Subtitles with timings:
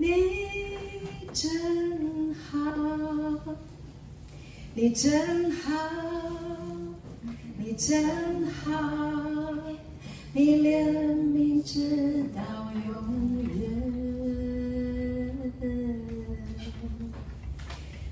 [0.00, 0.06] 你
[1.32, 2.56] 真好，
[4.74, 5.72] 你真好，
[7.58, 8.70] 你真好，
[10.32, 12.94] 你怜悯直到永
[13.58, 13.58] 远。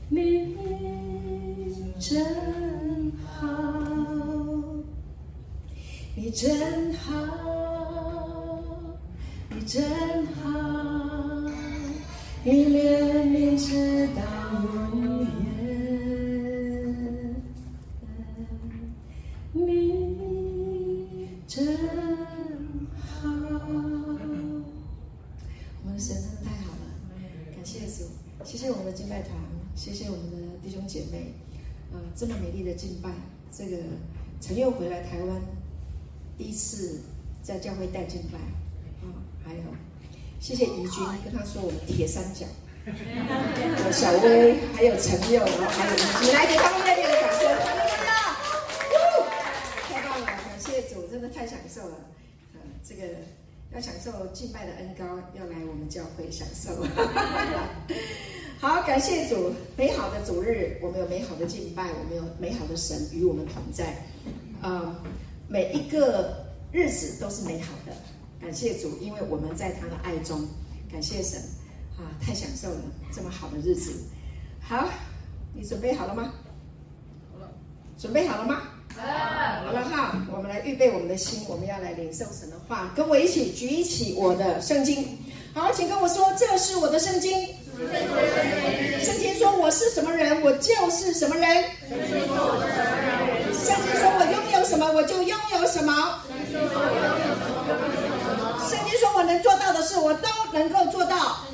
[0.08, 0.54] 你
[2.00, 3.46] 真好，
[6.16, 7.12] 你真好，
[9.50, 10.15] 你真
[32.18, 33.10] 这么美丽的敬拜，
[33.52, 33.76] 这个
[34.40, 35.38] 陈佑回来台湾，
[36.38, 37.02] 第一次
[37.42, 39.12] 在教会带敬拜，啊、哦，
[39.44, 39.60] 还有
[40.40, 42.46] 谢谢怡君跟他说我们铁三角，
[42.86, 47.40] 有 小薇，还有陈佑，然后还有怡君，来给他们热烈的掌声。
[49.86, 51.96] 太棒了，感谢主真的太享受了，
[52.54, 53.02] 呃，这个
[53.74, 56.82] 要享受敬拜的恩高，要来我们教会享受。
[58.58, 63.94] 好，感谢主，美好的主日，我们有美好的敬拜，我们有美好的神与我们同在。
[64.62, 64.96] 呃，
[65.46, 67.92] 每一个日子都是美好的，
[68.40, 70.40] 感谢主，因为我们在他的爱中，
[70.90, 71.38] 感谢神
[71.98, 72.80] 啊，太享受了
[73.14, 73.92] 这么好的日子。
[74.58, 74.88] 好，
[75.54, 76.32] 你准备好了吗？
[77.34, 77.50] 好了，
[77.98, 78.62] 准备好了吗？
[78.96, 82.90] 好了哈，我们来预备我们的心，我们要来领受神的话。
[82.96, 85.06] 跟我一起举起我的圣经，
[85.52, 87.54] 好，请跟我说，这是我的圣经。
[87.76, 91.64] 圣经说我是什么人，我就是什么人。
[93.52, 96.22] 圣经说我拥有什么，我就拥有什么。
[98.68, 101.44] 圣经说我能做到的事，我都能够做到。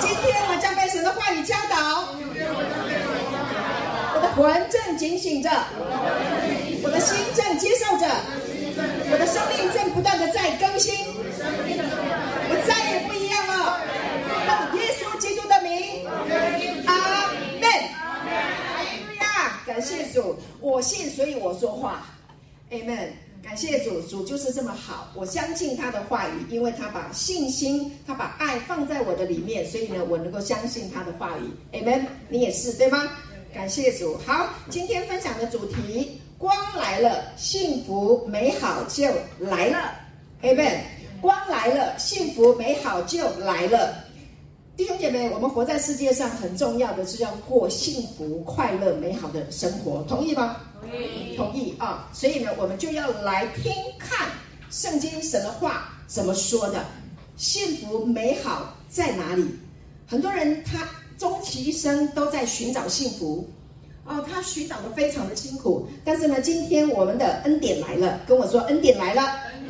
[0.00, 2.08] 今天我将被神的话语教导。
[4.16, 5.50] 我的魂正警醒着，
[6.82, 8.06] 我的心正接受着，
[9.10, 10.94] 我的生命正不断的在更新，
[11.36, 13.80] 我再也不一样了。
[14.46, 16.06] 奉耶稣基督的名，
[16.86, 16.94] 阿
[17.60, 17.64] 门。
[17.96, 22.06] 哈利路亚，感谢主，我信，所以我说话。
[22.70, 23.08] ，amen。
[23.42, 31.76] 感谢主，主就是这么好，我相信他的话语，因为他把信心，他把爱放在我的里面，所以呢，我能够相信他的话语。
[31.76, 32.06] ，amen。
[32.30, 33.10] 你也是对吗？
[33.52, 39.04] 感谢主，好，今天分享的主题，光来了，幸福美好就
[39.38, 39.92] 来了
[40.42, 40.78] ，Amen。
[41.20, 44.03] 光来了，幸福美好就来了。
[44.76, 50.56] 弟兄姐妹，我们活在世界上，很重要的是要过幸福、快乐、美好的生活，同意吗？
[50.80, 52.10] 同意，同意啊。
[52.12, 54.28] 所以呢，我们就要来听看
[54.70, 56.84] 圣经神的话怎么说的，
[57.36, 59.44] 幸福美好在哪里？
[60.06, 60.88] 很多人他。
[61.16, 63.48] 终其一生都在寻找幸福，
[64.04, 65.86] 哦，他寻找的非常的辛苦。
[66.04, 69.22] 但是呢，今天我们的恩典来了，跟我说恩典来了，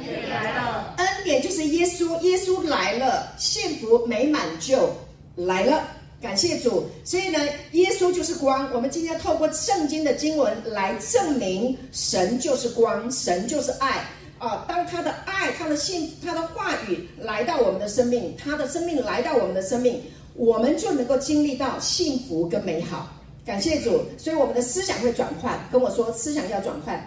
[0.05, 4.91] 恩典来了，恩典就是耶稣，耶稣来了，幸福美满就
[5.35, 5.89] 来了。
[6.21, 6.87] 感谢主。
[7.05, 7.39] 所以呢，
[7.73, 8.71] 耶稣就是光。
[8.73, 14.05] 我们今天透过圣经的经文来证明，神就是光，神就是爱
[14.39, 20.03] 啊、当他的爱、他的信、他的话语来到我们的生命，他的生命来到我们的生命。
[20.35, 23.09] 我们就能够经历到幸福跟美好，
[23.47, 24.05] 感谢主。
[24.19, 26.99] 所以我们的思想会转换，跟我说思想要转换。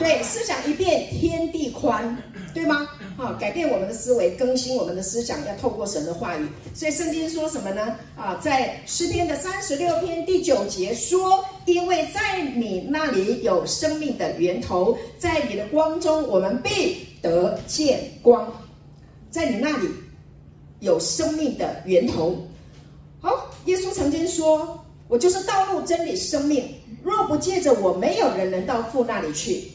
[0.00, 2.16] 对，思想一变天地宽，
[2.52, 2.88] 对吗？
[3.16, 6.48] 好，改变我们的思维，更新我们的思想，要透过神的话语。
[6.74, 7.94] 所以圣经说什么呢？
[8.16, 18.50] 啊，在诗篇的三十六篇第九节说：“因为在你那里有生命的源头，在你的光中，我们必得见光。”
[19.30, 19.88] 在你那里。
[20.80, 22.34] 有生命的源头。
[23.20, 26.74] 好，耶稣曾经说：“我就是道路、真理、生命。
[27.02, 29.70] 若不借着我，没有人能到父那里去。”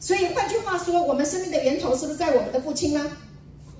[0.00, 3.10] 所以换句话说，我们生命的源头是不是在我们的父亲呢？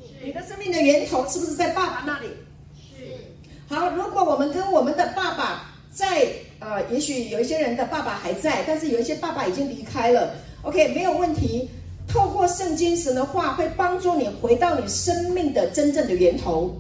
[0.01, 0.27] 是。
[0.27, 2.29] 你的生命的源头是不是在爸爸那里？
[2.75, 3.75] 是。
[3.75, 6.27] 好，如果我们跟我们的爸爸在，
[6.61, 10.35] 呃，也许有一些人的爸爸还在，但是有一些爸爸已经离开了。
[10.63, 11.69] OK，没有问题。
[12.07, 16.75] 透过圣经神的话，会帮助你回到你生命的真正的源头。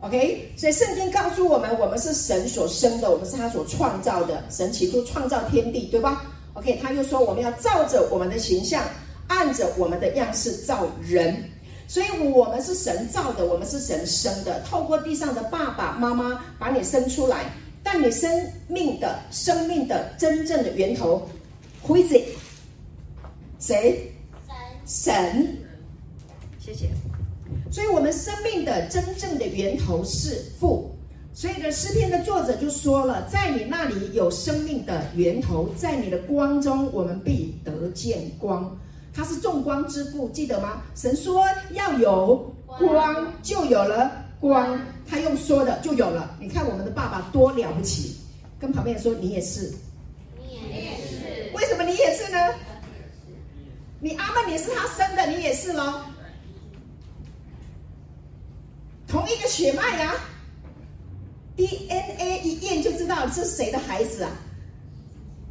[0.00, 4.44] OK，所以圣经告诉我们，我们是神所生的，我们是他所创造的。
[4.50, 6.22] 神起初创造天地，对吧
[6.58, 8.84] ？OK，他又说我们要照着我们的形象，
[9.28, 11.50] 按着我们的样式造人。
[11.86, 14.60] 所以我们是神造的，我们是神生的。
[14.62, 17.50] 透过地上的爸爸妈妈把你生出来，
[17.82, 21.26] 但你生命的生命的真正的源头
[21.86, 22.24] ，Who is it？
[23.58, 24.12] 谁？
[24.84, 25.56] 神，
[26.58, 26.90] 谢谢。
[27.70, 30.94] 所以我们生命的真正的源头是父。
[31.38, 38.76] 所以呢，诗篇的作者就说了，在你那里有生命的源头，在你的光中，我们必得见光。
[39.14, 40.82] 他是众光之父，记得吗？
[40.96, 44.80] 神说要有光，就有了光。
[45.08, 46.36] 他用说的就有了。
[46.40, 48.16] 你看我们的爸爸多了不起，
[48.58, 49.72] 跟旁边人说你也是，
[50.36, 51.52] 你也是。
[51.54, 52.38] 为什么你也是呢？
[54.00, 56.00] 你阿们你是他生的，你也是喽。
[59.06, 60.14] 同一个血脉呀。
[61.58, 64.30] DNA 一验就知道这是谁的孩子啊！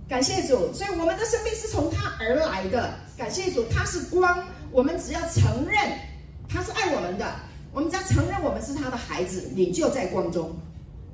[0.08, 2.94] 感谢主，所以我们的生命是从他而来的。
[3.18, 5.78] 感谢主，他是光，我们只要承认
[6.48, 7.30] 他是爱我们的，
[7.74, 10.56] 我们只要承认我们是他的孩子，你就在光中。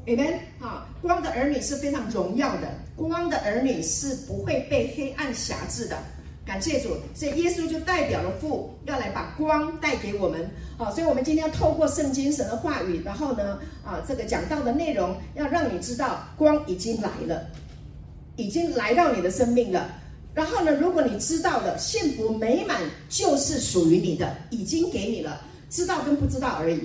[0.05, 0.37] Amen。
[0.61, 5.97] 啊，光的儿女是非常荣耀的，光的儿女是不会被黑暗辖制的。
[6.45, 10.49] 感谢主，所以耶稣就代表了父，要来把光带给我们。
[10.77, 17.47] 好，所以我们今天要透过圣经神的话语，然后呢，啊，这个讲到的内容，要让你知道光已经来了，
[18.35, 19.89] 已经来到你的生命了。
[20.33, 26.81] 然后呢，如果你知道了幸福美满就是属于你的，已经给你了，知道跟不知道而已，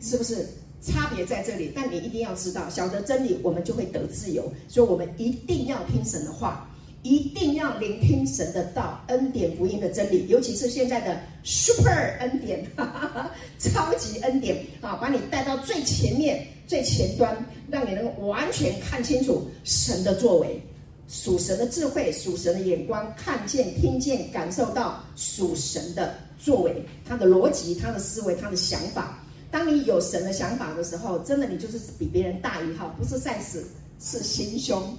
[0.00, 0.46] 是不是？
[0.80, 4.52] 差别在这里，但你一定要知道，晓得真理，我们就会得自由。
[4.68, 6.68] 所以我们一定要听神的话。
[7.04, 17.36] 一定要聆听神的道，恩典福音的真理，尤其是现在的 super 恩典，哈哈哈，超级恩典啊，把你带到最前面、最前端，
[17.70, 20.58] 让你能完全看清楚神的作为，
[21.06, 29.22] 属神的智慧、属神的眼光，看见、听见、感受到属神的作为，他的逻辑、他的思维、他的想法。
[29.50, 33.62] 当你有神的想法的时候，真的你就是比别人大一号，不是 size，
[34.00, 34.96] 是心胸。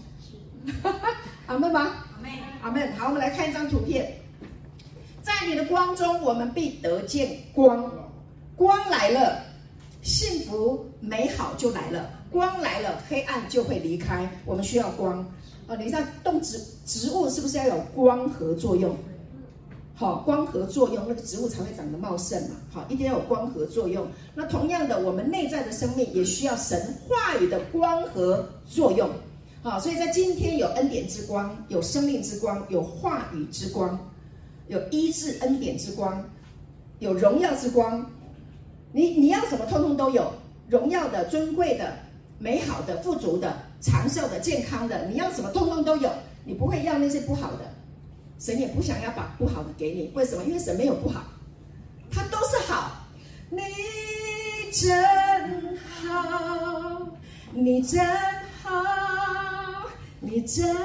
[1.48, 1.92] 阿门吗？
[2.16, 2.32] 阿门。
[2.62, 2.94] 阿门。
[2.94, 4.20] 好，我们来看一张图片。
[5.22, 7.92] 在你的光中，我们必得见光。
[8.56, 9.42] 光来了，
[10.02, 12.10] 幸福美好就来了。
[12.30, 14.30] 光来了，黑暗就会离开。
[14.46, 15.26] 我们需要光。
[15.68, 18.96] 哦，你像动植植物是不是要有光合作用？
[19.96, 22.56] 好，光合作用，那个植物才会长得茂盛嘛。
[22.72, 24.06] 好，一定要有光合作用。
[24.36, 29.10] 那同样的，我们内在的生命也需要神话语的光合作用。
[29.66, 34.00] 好，所以在今天有恩典之光，有生命之光，有话语之光，
[34.68, 36.24] 有医治恩典之光，
[37.00, 38.08] 有荣耀之光。
[38.92, 40.32] 你你要什么，通通都有。
[40.70, 41.98] 荣耀的、尊贵的、
[42.38, 46.12] 美好的、富足的、长寿的、健康的，你要什么，通通都有。
[46.44, 47.74] 你不会要那些不好的，
[48.38, 50.12] 神也不想要把不好的给你。
[50.14, 50.44] 为什么？
[50.44, 51.24] 因为神没有不好，
[52.12, 53.08] 他都是好。
[53.50, 53.62] 你
[54.72, 55.76] 真
[56.08, 57.02] 好，
[57.52, 58.06] 你真
[58.62, 59.55] 好。
[60.26, 60.76] 你真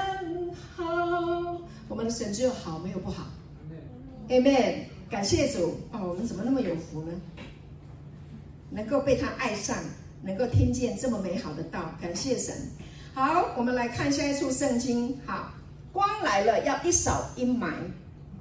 [0.77, 1.59] 好，
[1.89, 3.27] 我们的神只有好，没有不好。
[4.29, 7.13] Amen，感谢主哦，我们怎么那么有福呢？
[8.71, 9.75] 能够被他爱上，
[10.23, 12.55] 能够听见这么美好的道，感谢神。
[13.15, 15.19] 好，我们来看下一处圣经。
[15.25, 15.55] 好，
[15.91, 17.73] 光来了要一扫阴霾。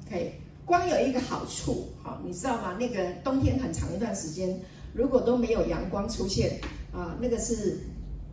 [0.06, 2.76] OK，光有一个好处，好，你知道吗？
[2.78, 4.60] 那个冬天很长一段时间，
[4.94, 6.60] 如果都没有阳光出现
[6.92, 7.80] 啊，那个是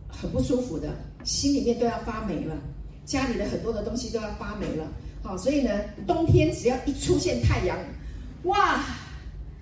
[0.09, 0.93] 很不舒服的。
[1.27, 2.55] 心里面都要发霉了，
[3.05, 4.87] 家里的很多的东西都要发霉了。
[5.21, 7.77] 好，所以呢，冬天只要一出现太阳，
[8.43, 8.81] 哇，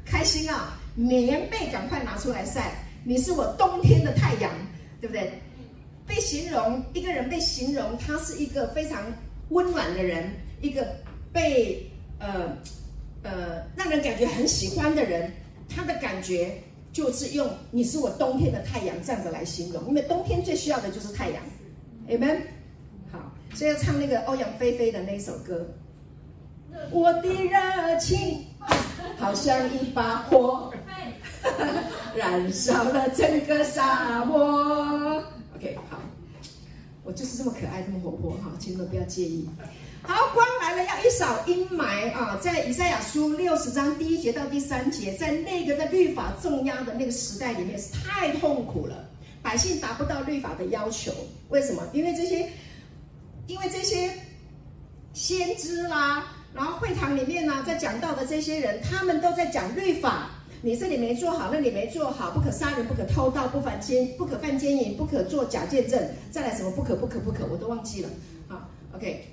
[0.06, 0.80] 开心啊！
[0.94, 2.72] 棉被赶快拿出来晒。
[3.04, 4.52] 你是我冬天的太阳，
[5.02, 5.34] 对不对？
[6.06, 9.02] 被形容一个人被形容他是一个非常
[9.50, 10.88] 温暖的人，一个
[11.34, 12.56] 被呃
[13.24, 15.32] 呃让人感觉很喜欢的人，
[15.68, 16.56] 他的感觉。
[16.94, 21.44] 就是用你是我冬天的太阳这样子来形容，因为冬天最需要的就是太阳
[22.08, 22.42] ，Amen。
[23.12, 25.68] 好，所以要唱那个欧阳菲菲的那首歌。
[26.92, 28.46] 我的热情
[29.18, 30.74] 好像一把火，
[32.16, 35.24] 燃烧了整个沙漠。
[35.56, 36.00] OK，好，
[37.04, 39.48] 我就是这么可爱，这么活泼哈，请你们不要介意。
[40.04, 42.38] 好，光来了要一扫阴霾啊！
[42.40, 49.10] 在以赛亚书六十章第一节到第三节，在那个在律法重压的那个时代里面是太痛苦了，
[49.46, 51.14] 百姓达不到律法的要求。
[51.50, 51.84] 为什么？
[51.94, 52.50] 因为这些，
[53.46, 54.12] 因为这些
[55.14, 60.32] 先知啦，然后会堂里面呢，在讲到的这些人，他们都在讲律法。
[60.64, 68.10] 你这里没做好，那里没做好，不可杀人，不可偷盗，不犯奸，不可犯奸淫，不可做假见证，再来什么不可不可不可，我都忘记了。
[68.48, 69.28] 好，OK。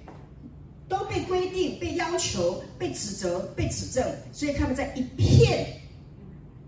[0.91, 5.67] 都被规定、被要求、被指责、被指正，所以他们在一片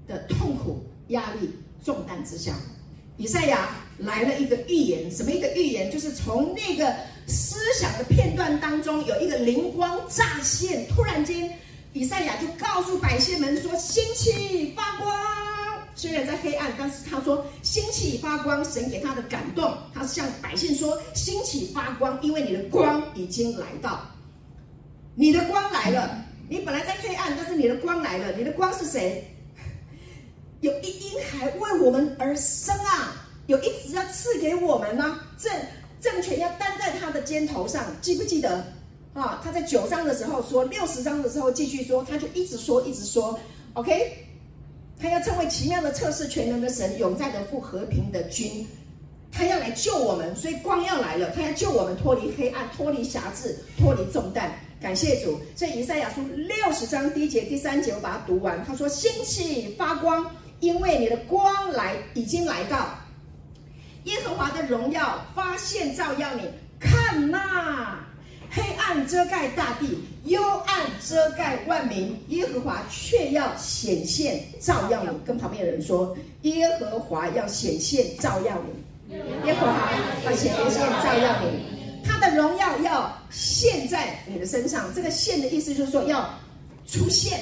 [0.06, 1.50] 的痛苦、压力、
[1.84, 2.54] 重担之下，
[3.16, 3.68] 以赛亚
[3.98, 5.10] 来了一个预言。
[5.10, 5.90] 什么一个预言？
[5.90, 6.94] 就是从那个
[7.26, 11.58] 思想的片段当中有一个灵光乍现，突然间
[11.92, 15.14] 以赛亚就告诉百姓们说：“兴起发光。”
[15.96, 24.04] 虽然在黑暗，但是他说：“兴起发光。”神给他的感动，他向百姓说：“兴起发光，因为你的光已经来到，
[25.14, 26.24] 你的光来了。
[26.48, 28.32] 你本来在黑暗，但是你的光来了。
[28.36, 29.33] 你的光是谁？
[30.64, 33.28] 有一婴孩为我们而生啊！
[33.48, 35.52] 有一子要赐给我们呢、啊，政
[36.00, 38.64] 政权要担在他的肩头上，记不记得？”
[39.12, 43.38] 啊，他在九章的时候说，六十章的时候继续说，他就一直说，一直说
[43.74, 44.10] ，OK，
[44.98, 48.66] 他要成为奇妙的测试全能的神，永在的父和平的君，
[49.30, 54.50] 他要来救我们，所以光要来了，他要救我们脱离黑暗，脱离辖制，脱离重担。
[54.80, 55.38] 感谢主。
[55.54, 58.64] 所以以赛亚书六十章第一节、第三节，我把它读完。
[58.66, 60.30] 他说：“兴起发光，
[60.60, 62.90] 因为你的光来已经来到，
[64.04, 66.42] 耶和华的荣耀发现照耀你，
[66.78, 68.00] 看哪。”
[68.50, 75.10] 黑暗遮盖大地，幽暗遮盖万民，耶和华却要显现照耀你。
[75.26, 79.16] 跟旁边的人说：耶和华要显现照耀你。
[79.44, 79.90] 耶和华
[80.24, 84.94] 要显现照耀你，他的荣耀要现在你的身上。
[84.94, 86.32] 这个“现”的意思就是说要
[86.86, 87.40] 出现，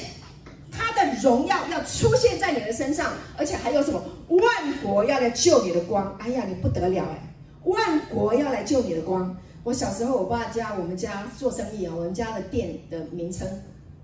[0.73, 4.03] 他的荣耀要出现在你的身上，而且还有什么？
[4.29, 6.17] 万国要来救你的光。
[6.19, 7.35] 哎呀，你不得了哎！
[7.65, 9.37] 万国要来救你的光。
[9.63, 13.47] 我小时候，我爸家我们家做生意啊，我们家的店的名称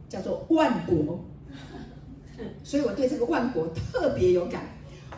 [0.09, 1.19] 叫做万国，
[2.63, 4.63] 所以我对这个万国特别有感。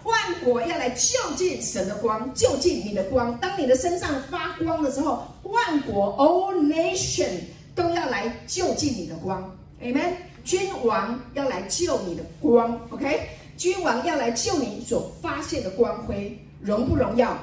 [0.04, 3.36] 万国要来就近神的光，就近你的光。
[3.38, 7.28] 当你的身上发光的时候，万国 all nation
[7.74, 9.54] 都要来就近你的光。
[9.82, 10.12] Amen。
[10.44, 13.28] 君王要来救你的光，OK？
[13.56, 17.36] 君王要来救你所发现的光辉，荣不荣耀？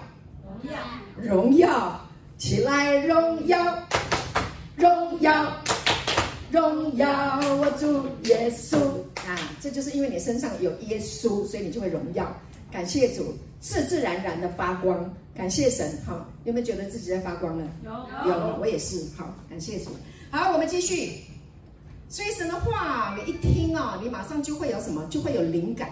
[0.61, 0.79] 荣耀，
[1.21, 2.01] 荣耀。
[2.37, 3.57] 起来，荣耀，
[4.75, 5.51] 荣耀，
[6.51, 7.07] 荣耀
[7.57, 8.77] 我主耶稣
[9.27, 9.35] 啊！
[9.59, 12.31] 这就是因为你身上有耶稣，所以你就会荣耀。
[12.71, 15.11] 感谢主，自自然然的发光。
[15.35, 17.67] 感谢神，好，有没有觉得自己在发光呢？
[17.83, 19.03] 有，有，我也是。
[19.17, 19.89] 好，感谢主。
[20.29, 21.23] 好，我们继续。
[22.09, 25.05] 所以神的话，你一听啊，你马上就会有什么？
[25.09, 25.89] 就会有灵感，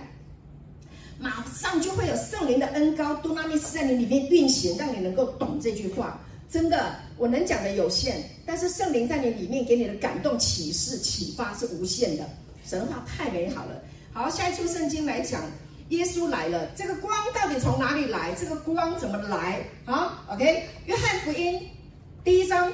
[1.19, 6.19] 马上就会有圣灵的恩膏，多纳密斯在你里面运行，让你能够懂这句话。
[6.49, 12.23] 真的，我能讲的有限，但是圣灵在你里面给你的感动、启示、启发是无限的。
[12.65, 13.81] 神的话太美好了。
[14.13, 15.41] 好，下一处圣经来讲，
[15.89, 18.33] 耶稣来了，这个光到底从哪里来？
[18.39, 19.63] 这个光怎么来？
[19.85, 21.59] 好，OK，约翰福音
[22.23, 22.71] 第一章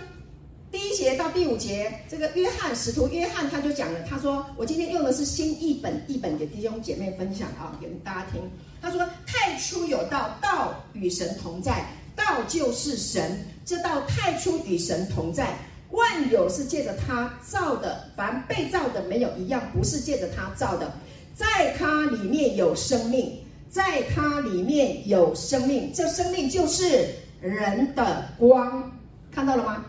[0.72, 8.42] 第一节到第五节，这个约翰使徒约翰他就讲了，他说：“我今天用的是新译本，译本给弟兄姐妹分享啊，给大家听。
[8.82, 15.58] 他说：太初有道，道与神同在。”道就是神，这道太初与神同在，
[15.92, 20.94] 万有是借着他造的，凡被造的没有一样不是借着他造的，
[21.34, 27.10] 在他里面有生命，在他里面有生命，这生命就是
[27.40, 28.92] 人的光，
[29.32, 29.86] 看到了吗？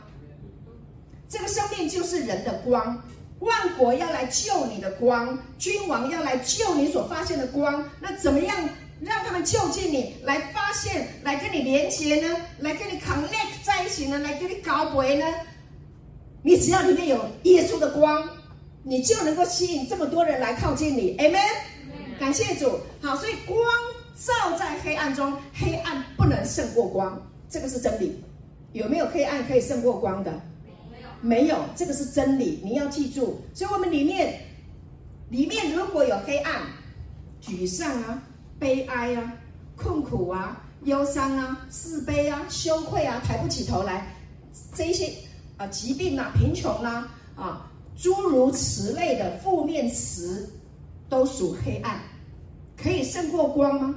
[1.33, 3.03] 这个生命就是人的光，
[3.39, 8.55] 万国要来救你的光，君王要来救你所发现的光，那怎么样？
[9.01, 15.25] 让他们就近你，来发现，来跟你连接呢，来跟你 connect 在一起呢，来跟你搞鬼呢。
[16.43, 18.29] 你只要里面有耶稣的光，
[18.83, 21.17] 你就能够吸引这么多人来靠近你。
[21.17, 21.41] Amen。
[22.21, 22.79] 感谢主。
[23.01, 23.59] 好，所以光
[24.15, 28.23] 照在黑暗中，黑暗不能胜过光，这个是真理。
[28.75, 30.31] 有没有黑暗可以胜过光的？
[31.23, 32.61] 没有，这个是真理。
[32.63, 33.41] 你要记住。
[33.55, 34.39] 所以我们里面，
[35.31, 36.63] 里面如果有黑暗、
[37.41, 38.23] 沮丧啊。
[38.59, 39.33] 悲哀啊，
[39.75, 44.07] 困苦啊，忧伤啊，自卑啊，羞愧啊，抬不起头来，
[44.73, 45.13] 这一些
[45.57, 50.49] 啊疾病啊，贫穷啊，啊诸如此类的负面词，
[51.09, 52.01] 都属黑暗，
[52.81, 53.95] 可以胜过光吗？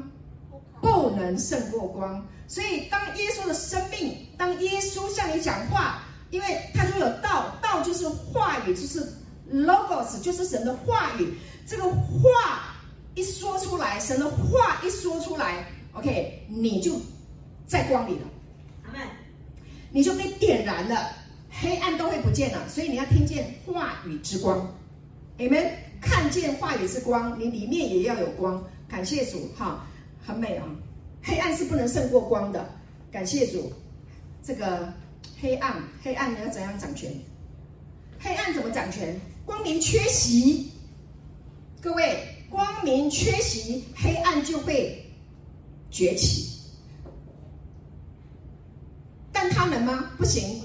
[0.82, 2.26] 不能胜过光。
[2.48, 6.05] 所以当耶稣的生命，当耶稣向你讲话，
[6.36, 9.00] 因为他说有道，道就是话语，就是
[9.50, 11.34] logos，就是神的话语，
[11.66, 12.76] 这个话。
[13.16, 17.00] 一说出来，神的话一说出来，OK，你就
[17.66, 18.28] 在光里了，
[18.84, 19.00] 阿门。
[19.90, 21.14] 你就被点燃了，
[21.50, 22.68] 黑暗都会不见了。
[22.68, 24.70] 所以你要听见话语之光
[25.38, 25.72] ，Amen。
[26.02, 28.62] 看见话语之光，你里面也要有光。
[28.90, 29.88] 感谢主，哈，
[30.22, 30.66] 很美啊。
[31.24, 32.70] 黑暗是不能胜过光的。
[33.10, 33.72] 感谢主，
[34.44, 34.94] 这个
[35.42, 37.12] 黑暗，黑暗你要怎样掌权？
[38.20, 39.20] 黑暗怎么掌权？
[39.46, 40.72] 光明缺席，
[41.82, 42.32] 各位。
[42.48, 45.12] 光明缺席，黑暗就会
[45.90, 46.62] 崛起。
[49.32, 50.12] 但他能吗？
[50.18, 50.62] 不行，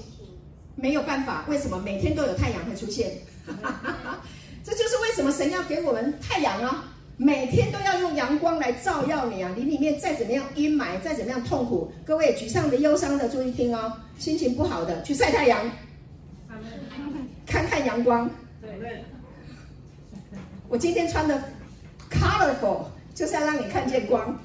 [0.75, 1.43] 没有办法。
[1.49, 1.77] 为什么？
[1.79, 3.11] 每天都有太阳会出现。
[4.63, 6.90] 这就是为什么神要给我们太阳啊。
[7.23, 9.53] 每天都要用阳光来照耀你啊！
[9.55, 13.93] 你里面再怎么样阴霾，再怎么样痛苦，各位沮丧的、忧伤的，注意听哦。
[14.17, 15.69] 心情不好的，去晒太阳，
[17.45, 18.27] 看看阳光。
[18.59, 19.03] 对
[20.67, 21.39] 我今天穿的
[22.09, 24.35] colorful，就是要让你看见光，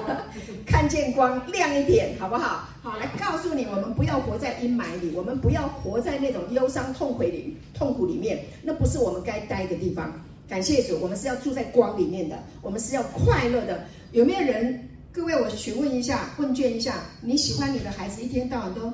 [0.64, 2.66] 看见光亮一点，好不好？
[2.82, 10.10] 好，来告诉你，我们不要活在阴霾里，我们不要活在那种忧伤、痛苦里、痛苦里面，那不是我们该待的地方。
[10.48, 13.84] 感谢主，我们是要住在光里面的，我们是要快乐的。
[14.12, 14.88] 有没有人？
[15.12, 18.90] 各位，我询问一下，问卷一下，你喜欢你的孩子一天到晚都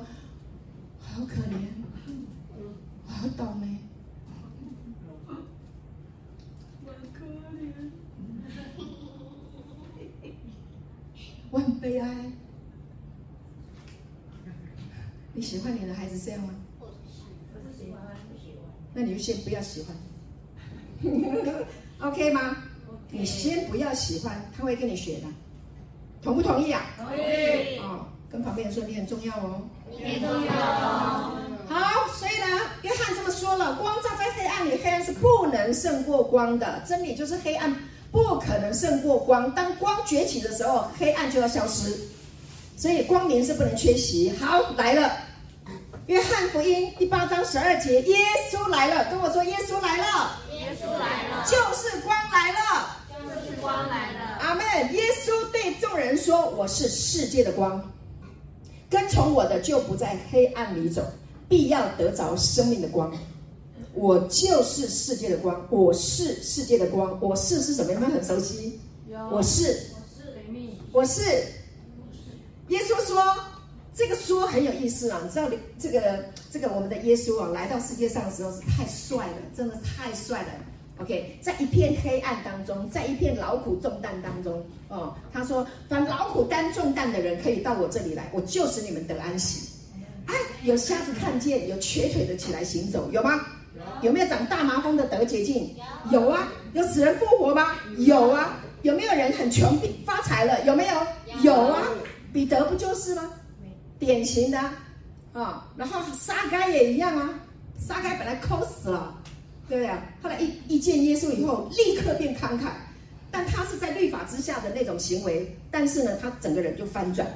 [0.99, 1.67] 好可怜，
[3.05, 3.77] 好倒霉，
[4.29, 4.35] 好
[7.13, 7.35] 可怜，
[11.51, 12.31] 我很悲哀。
[15.33, 16.55] 你喜欢你的孩子这样吗？
[16.79, 17.23] 我是喜
[17.91, 17.99] 欢，
[18.31, 18.79] 不喜欢。
[18.93, 19.93] 那你就先不要喜欢。
[22.01, 22.57] OK 吗.
[23.09, 25.27] 你先不要喜欢，他会跟你学的，
[26.23, 26.81] 同不同意啊？
[26.97, 27.77] 同意。
[27.77, 29.61] 哦，跟旁边人说你很重要哦。
[29.91, 31.37] 很重要哦。
[31.69, 36.81] 好，所以呢，约翰这么说了：光照在黑暗里，黑暗是不能胜过光的。
[36.87, 37.73] 真理就是黑暗
[38.11, 39.53] 不可能胜过光。
[39.53, 41.95] 当光崛起的时候，黑暗就要消失。
[42.75, 44.31] 所以光明是不能缺席。
[44.37, 45.11] 好，来了。
[46.07, 48.17] 约翰福音第八章十二节，耶
[48.51, 50.39] 稣来了，跟我说耶稣来了。
[51.45, 54.19] 就是光来了，就是光来了。
[54.39, 54.63] 阿门。
[54.93, 57.91] 耶稣对众人说：“我是世界的光，
[58.89, 61.03] 跟从我的就不在黑暗里走，
[61.47, 63.11] 必要得着生命的光。
[63.93, 67.17] 我就是世界的光，我是世界的光。
[67.21, 67.93] 我是是什么？
[67.93, 68.79] 有没有很熟悉？
[69.31, 71.21] 我是，我是雷密，我是。
[72.69, 73.35] 耶稣说，
[73.93, 75.47] 这个说很有意思啊，你知道，
[75.79, 80.47] 这个这个我们的耶稣啊，来到世界上的时候是太帅了，真的太帅了。”
[80.99, 89.69] OK，在一片黑暗当中，在一片劳苦重担当中，哦，他说：“凡劳苦担重担的人，可以到我这里来，我就使你们得安息。”
[90.27, 93.41] 哎，有瞎子看见，有瘸腿的起来行走，有吗？
[93.75, 95.75] 有，有没有长大麻风的得洁净？
[96.11, 96.47] 有，有啊。
[96.73, 97.71] 有死人复活吗？
[97.97, 98.59] 有啊。
[98.83, 100.63] 有没有人很穷病发财了？
[100.65, 100.93] 有没有？
[101.41, 101.81] 有啊。
[102.31, 103.29] 彼得不就是吗？
[103.97, 104.73] 典型的啊，
[105.33, 105.61] 哦。
[105.75, 107.29] 然后沙该也一样啊。
[107.79, 109.19] 沙该本来抠死了。
[109.69, 109.89] 对不对？
[110.21, 112.71] 后来一一见耶稣以后，立刻变慷慨，
[113.31, 117.27] 但他是在律法之下的那种行为，但是呢，他整个人就翻转。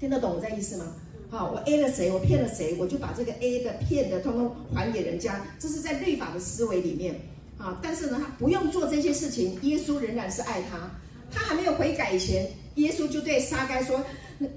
[0.00, 0.86] 听得懂我这意思吗？
[1.30, 7.14] 好，我 A 了谁，我骗了谁，我就把这个 A 的骗的通通还给人家，这是在律法的思维里面
[7.58, 7.78] 啊。
[7.82, 10.90] 但是呢，他不用做这些事情，耶稣仍然是爱他。
[11.30, 14.02] 他还没有悔改以前，耶稣就对撒该说：“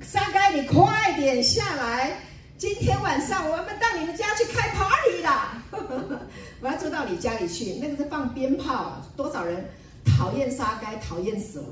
[0.02, 2.17] 撒该，你快点下来。”
[2.62, 5.63] 今天晚上我们到你们家去开 party 啦！
[6.62, 9.65] 我要住到你家里去，那个是放鞭炮，多少人
[10.15, 11.65] 讨厌沙该，讨厌死了。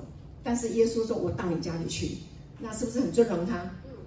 [0.43, 2.17] 但是耶稣说：“我到你家里去。”
[2.58, 3.54] 那是不是很尊荣他？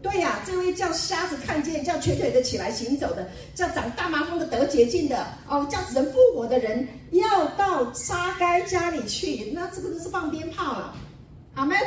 [0.02, 10.96] 对呀、这位叫瞎子看见，叫瘸腿的起来行走的，叫长大麻风的得洁净的，哦，叫人复活的人，要到沙该家里去，那这个都是放鞭炮了？
[11.54, 11.78] 阿门！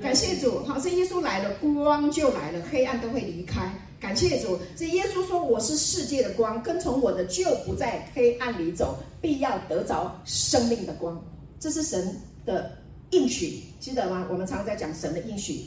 [0.00, 3.68] 感谢主，好，是耶稣来了，光就来了，黑暗都会离开。
[4.00, 11.20] 感谢主，所以耶稣说：“我是世界的光，跟从我的就不在黑暗里走，必要得着生命的光。”
[11.58, 12.78] 这是神的
[13.10, 14.24] 应许，记得吗？
[14.30, 15.64] 我们常常在讲神的应许，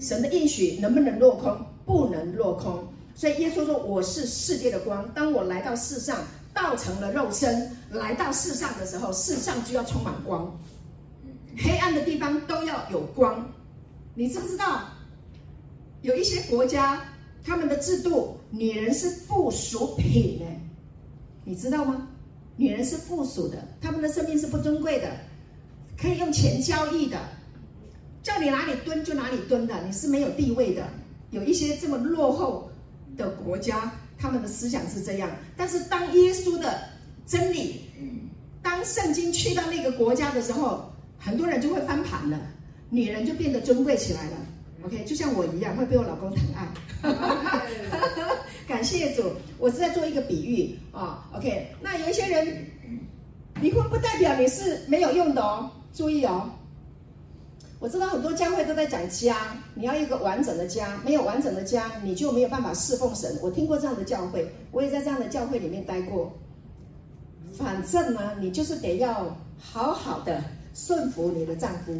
[0.00, 1.56] 神的应许能不能落空？
[1.86, 2.84] 不能落空。
[3.14, 10.52] 所以耶稣说：“我是世界的光。”当我来到世上，道成了肉身，来到世上的时候，世上就要充满光，
[11.56, 13.48] 黑暗的地方都要有光。
[14.16, 14.88] 你知不知道？
[16.02, 17.00] 有一些国家。
[17.44, 20.46] 他们的制度，女人是附属品呢，
[21.44, 22.08] 你知道吗？
[22.56, 25.10] 女人是附属的，他们的生命是不尊贵的，
[25.96, 27.18] 可以用钱交易的，
[28.22, 30.86] 叫你哪里蹲就哪里蹲的，你是没有地位的。
[31.30, 32.70] 有一些这么落后
[33.16, 35.30] 的国家，他们的思想是这样。
[35.56, 36.78] 但是当耶稣的
[37.24, 37.80] 真理，
[38.60, 42.38] 当圣经去到那个国家的时候，很多人就会翻盘了，
[42.90, 44.36] 女人就变得尊贵起来了。
[44.82, 46.66] OK，就像我一样会被我老公疼爱，
[48.66, 49.24] 感谢主。
[49.58, 51.28] 我是在做一个比喻啊。
[51.34, 52.66] OK，那有一些人
[53.60, 56.50] 离婚不代表你是没有用的哦，注意哦。
[57.78, 63.38] 我知道很多教会都在讲家，你要一个完整的家，没有完整的家，你就没有办法侍奉神。
[63.42, 66.32] 我听过这样的教会，我也在这样的教会里面待过。
[67.56, 70.42] 反正呢，你就是得要好好的
[70.74, 71.94] 顺服你的丈夫。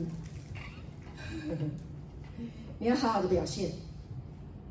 [2.83, 3.71] 你要好好的表现，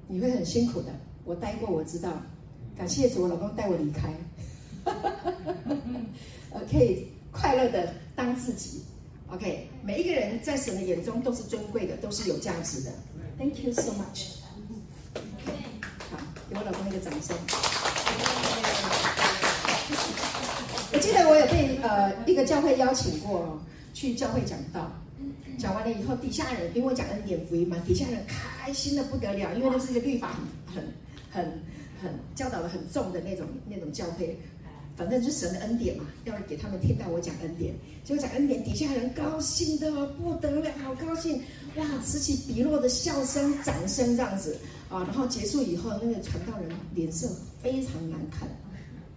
[0.08, 0.88] 你会很辛苦的。
[1.24, 2.12] 我待过，我知道。
[2.76, 4.12] 感谢主，我老公带我离开。
[6.50, 8.84] 呃，可以快乐的当自己。
[9.28, 12.90] OK，每一个人在神的眼中都是尊贵的，都是有价值的。
[13.38, 14.38] Thank you so much。
[16.10, 16.18] 好，
[16.50, 17.38] 给我老公一个掌声。
[20.92, 23.62] 我记得我有被呃一个教会邀请过
[23.94, 24.92] 去教会讲道，
[25.58, 30.30] 讲完了以后，底下人因为讲恩典福音嘛，底下人开心的不得了，因为那是一个律法
[30.66, 30.84] 很很
[31.32, 31.52] 很
[32.02, 34.38] 很教导的很重的那种那种教会。
[34.96, 41.42] 反正就是神的恩典嘛，要给他们听到我讲恩典，结果讲恩典，底下人高兴的不得了，好高兴
[41.78, 44.58] 哇，此起彼落的笑声、掌声这样子
[44.90, 47.30] 啊，然后结束以后，那个传道人脸色
[47.64, 48.50] 非常难看，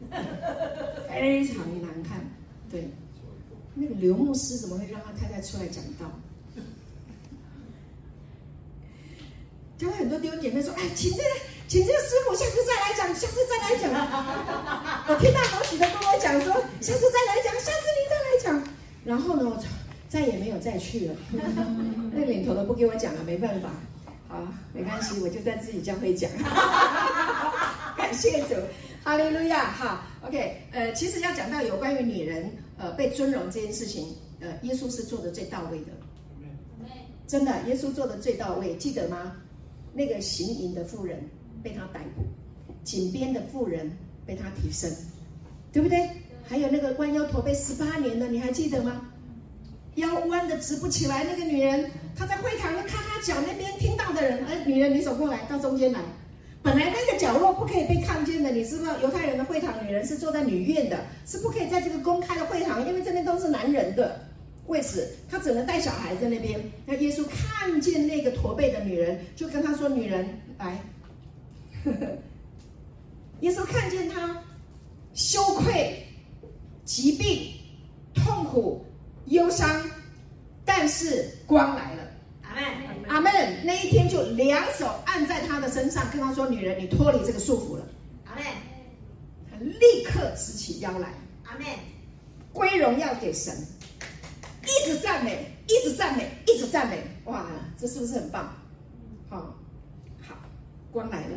[1.10, 2.24] 非常难看，
[2.70, 2.88] 对，
[3.74, 6.10] 那个刘牧师怎么会让他太太出来讲道？
[9.78, 11.24] 就会很多弟兄姐妹说，哎，请这个。
[11.68, 13.88] 请这个师傅下次再来讲，下次再来讲。
[15.08, 18.62] 我听到好几个跟我讲说，下次再来讲，下次你再来讲。
[19.06, 19.58] 然后呢，我
[20.06, 21.14] 再也没有再去了。
[22.12, 23.70] 那个领头的不给我讲了，没办法。
[24.28, 26.30] 好，没关系，我就在自己教会讲。
[27.96, 28.54] 感谢主，
[29.02, 29.70] 哈利路亚。
[29.70, 30.66] 哈，OK。
[30.72, 34.08] 呃，其实要讲到有关于女人呃被尊荣这件事情，
[34.40, 35.86] 呃，耶稣是做的最到位的。
[37.26, 39.36] 真的，耶稣做的最到位，记得吗？
[39.94, 41.22] 那个行淫的妇人。
[41.62, 42.24] 被他逮捕，
[42.82, 43.88] 井边的妇人
[44.26, 44.90] 被他提升，
[45.72, 46.10] 对不对？
[46.42, 49.12] 还有那个弯腰驼背十八年的，你还记得吗？
[49.94, 56.00] 腰弯的直不起来，那个女人，她在会堂的咔咔角那边听到的人，哎，女人你走过来，到中间来。
[56.62, 58.96] 本来那个角落不可以被看见的，你知道？
[59.00, 64.20] 犹太人的会堂，女人是坐在女院的，是不可以在这个公开的会堂，因为这边都是男人的
[64.68, 66.60] 位置，她只能带小孩在那边。
[66.86, 70.24] 那耶稣看见那个驼背的女人，就跟她说：“女人，
[70.58, 70.78] 来。”
[73.40, 74.40] 耶稣看见他
[75.14, 76.00] 羞愧、
[76.84, 77.52] 疾病、
[78.14, 78.86] 痛苦、
[79.26, 79.68] 忧伤，
[80.64, 82.01] 但是光来了。
[83.08, 83.32] 阿门，
[83.64, 87.86] 那一天就两手按在他的身上，跟他说：“女人，你脱离这个束缚了。”
[88.24, 88.44] 阿门。
[89.50, 91.14] 他立刻直起腰来。
[91.44, 91.66] 阿门。
[92.52, 93.56] 归荣耀给神，
[94.62, 97.02] 一直赞美，一直赞美，一直赞美。
[97.24, 97.46] 哇，
[97.78, 98.54] 这是不是很棒？
[99.30, 99.54] 好，
[100.20, 100.34] 好，
[100.90, 101.36] 光来了。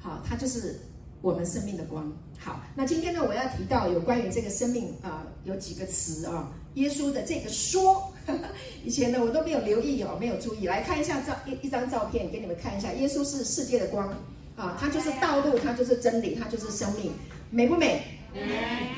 [0.00, 0.80] 好，它就是
[1.22, 2.12] 我们生命的光。
[2.36, 8.12] 好，那今天呢，我要提到有关于这个生命啊、呃，有几个词啊，耶稣的这个说，
[8.84, 10.66] 以前呢我都没有留意哦，没有注意。
[10.66, 14.08] 来看一下照一一张照片，给你们看一下，耶稣是世界的光
[14.56, 17.12] 啊，他就是道路，他就是真理，他就是生命，
[17.50, 18.02] 美不美？
[18.32, 18.40] 美。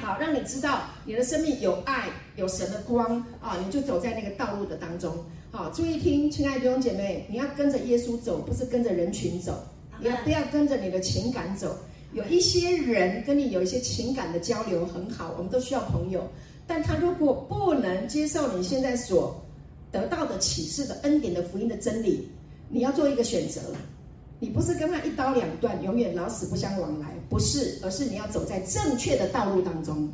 [0.03, 5.13] 好，让你知道你的生命有爱，有神的光啊，你就走在那个道路的当中。
[5.51, 9.67] 好，注意听，亲爱的弟兄姐妹，你要跟着耶稣走，不是跟着人群走。
[10.03, 11.75] 也不要跟着你的情感走。
[12.13, 16.31] 有一些人跟你有一些情感的交流很好，我们都需要朋友。
[16.67, 19.41] 但他如果不能接受你现在所
[19.93, 22.29] 得到的启示的恩典的福音的真理，
[22.69, 23.61] 你要做一个选择。
[24.39, 30.13] 你不是跟他一刀两断，永远老死不相往来，不是，而是你要走在正确的道路当中。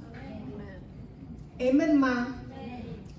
[1.58, 2.36] Amen 吗？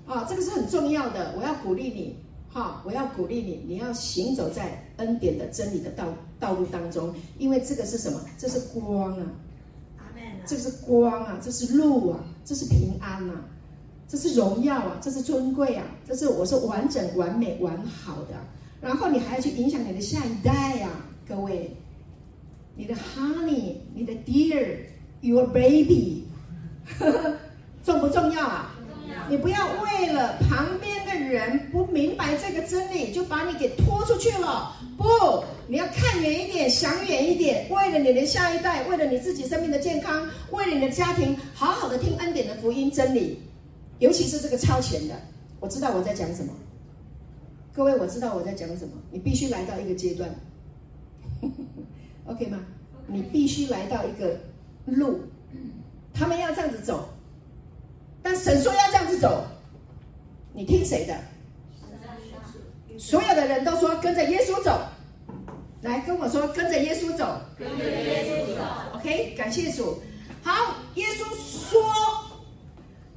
[0.06, 2.16] 啊，这个是很重要的，我要鼓励你。
[2.48, 6.06] 好，我要鼓励你，你要行走在恩典的真理的道
[6.38, 8.20] 道路当中，因为这个是什么？
[8.38, 9.26] 这是光啊，
[10.46, 13.44] 这是光啊，这是路啊，这是平安啊，
[14.08, 18.34] 这是荣耀啊，这是尊贵啊，这是我是完整、完美、完好的。
[18.80, 20.88] 然后你还要去影响你的下一代呀，
[21.26, 21.76] 各位，
[22.76, 26.24] 你的 honey，你的 dear，your baby，
[27.84, 28.74] 重不重要啊？
[29.28, 31.14] 你不要为了旁边的。
[31.14, 34.76] 人不明白这个真理，就把你给拖出去了。
[34.96, 35.04] 不，
[35.66, 37.68] 你要看远一点，想远一点。
[37.70, 43.38] 为了你的下一代，为了你自己生命的健康，为了你的家庭，好好的听恩典的福音真理，
[43.98, 45.14] 尤其是这个超前的。
[45.60, 46.52] 我知道我在讲什么，
[47.72, 48.92] 各位，我知道我在讲什么。
[49.10, 50.28] 你必须来到一个阶段，
[52.26, 52.60] OK 吗？
[53.06, 54.38] 你必须来到一个
[54.84, 55.20] 路，
[56.12, 57.08] 他们要这样子走，
[58.22, 59.46] 但神说要这样子走。
[60.52, 61.16] 你听谁的？
[62.96, 64.80] 所有的人都说跟着耶稣走，
[65.84, 68.64] 来跟我说跟着耶稣走，跟着耶稣走。
[68.94, 70.00] OK，感谢主。
[70.42, 71.24] 好，耶稣
[71.70, 71.84] 说，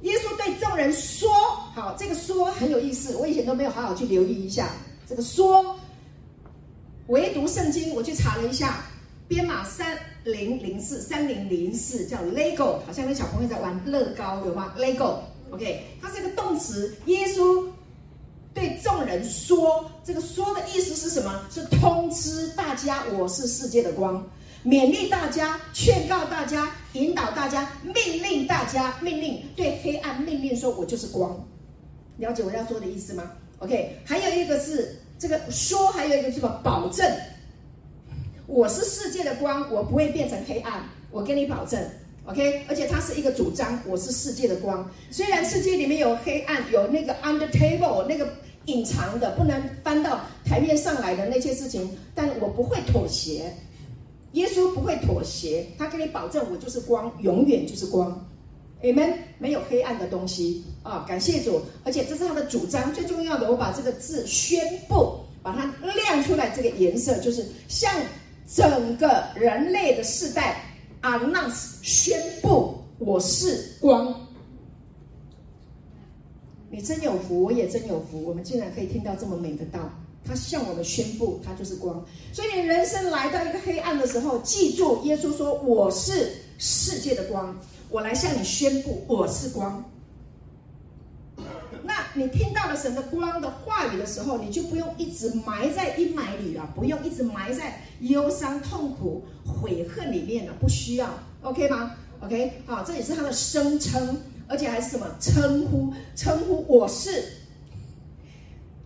[0.02, 1.30] 耶稣对众人说，
[1.74, 4.68] 好，这个说很有意思，我以前都没有好好去留意一下
[5.08, 5.74] 这个说。
[7.06, 8.84] 唯独圣经，我去查了一下，
[9.26, 15.20] 编码三零零四三零零四叫 Lego，好像那小朋友在玩乐高，有吗？Lego。
[15.50, 16.94] OK，它是一个动词。
[17.06, 17.64] 耶稣
[18.58, 21.46] 对众人说：“这个说的意思是什么？
[21.48, 24.20] 是通知大家，我是世界的光，
[24.64, 31.38] 勉励大家，劝告大家，引导大家，命令大家，命令对黑暗命令说：“我就是光。”
[32.18, 37.08] 了解我要说的意思吗？OK，还有一个是这个说，还有一个什么保证？
[38.48, 41.80] 我是世界的光，我不会变成黑暗，我跟你保证。
[42.24, 44.90] OK，而且它是一个主张，我是世界的光。
[45.10, 48.28] 虽然世界里面有黑暗，有那个 under table 那个
[48.68, 53.52] 隐藏的不能翻到台面上来的那些事情，但我不会妥协。
[54.32, 58.26] 耶稣不会妥协，他跟你保证，我就是光，永远就是光。
[58.82, 61.04] Amen，没有黑暗的东西啊！
[61.08, 62.92] 感谢主，而且这是他的主张。
[62.92, 67.90] 最重要的，我把这个字宣布，把它亮出来，这个颜色就是向
[68.46, 70.62] 整个人类的世代。
[71.00, 74.27] Announce 宣布我是光，
[76.70, 78.22] 你真有福，我也真有福。
[78.24, 79.90] 我们竟然可以听到这么美的道，
[80.24, 82.04] 他向我们宣布，他就是光。
[82.32, 87.56] 所以你人生来到一个黑暗的时候，记住耶稣说：“我是世界的光，
[87.88, 89.82] 我来向你宣布我是光。”
[91.84, 101.08] 那你听到了神的光的话语的时候，你就不用一直埋在阴霾里了，不用一直埋在忧伤、痛苦、悔恨里面了，不需要
[101.40, 105.92] ，OK 吗？OK，好，这也是他的声称，而且还是什么称呼？
[106.16, 107.24] 称呼我是，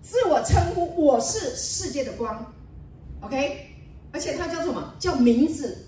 [0.03, 2.53] 自我称呼我是世界的光
[3.21, 3.69] ，OK，
[4.13, 4.95] 而且它叫什么？
[4.99, 5.87] 叫名字，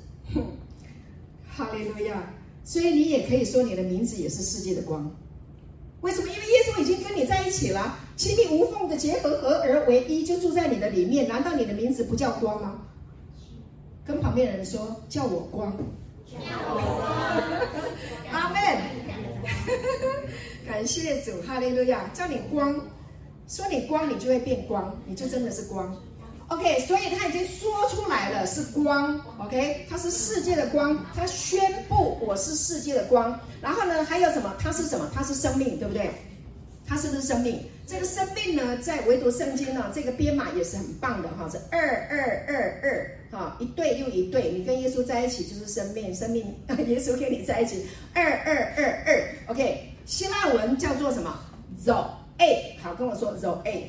[1.51, 2.33] 哈利路亚！
[2.63, 5.11] 所以你也可以说你的名字也是世界的光。
[6.01, 6.29] 为什么？
[6.29, 11.27] 因为耶稣已经跟你在一起了，亲密无缝的结合，合而为一，就住在你的里面。
[11.27, 12.83] 难道你的名字不叫光吗？
[14.05, 15.73] 跟旁边的人说，叫我光，
[16.27, 18.33] 叫我光。
[18.33, 19.14] 阿门。
[20.67, 22.09] 感谢主，哈利路亚。
[22.15, 22.75] 叫你光，
[23.49, 25.95] 说你光，你就会变光，你就真的是光。
[26.49, 29.19] OK，所以他已经说出来了，是光。
[29.39, 33.39] OK，他是世界的光，他宣布我是世界的光。
[33.63, 34.55] 然后呢，还有什么？
[34.59, 35.11] 他是什么？
[35.15, 36.11] 他是生命，对不对？
[36.87, 37.61] 他是不是生命？
[37.87, 44.51] 这个生命呢，在唯独圣经呢，这个编码也是很棒的哈，是二二二二哈，一对又一对。
[44.51, 46.43] 你跟耶稣在一起就是生命，生命
[46.89, 49.23] 耶稣跟你在一起，二二二二。
[49.49, 51.39] OK，希腊文叫做什么
[51.85, 53.83] ？Zoe，好，跟我说 Zoe。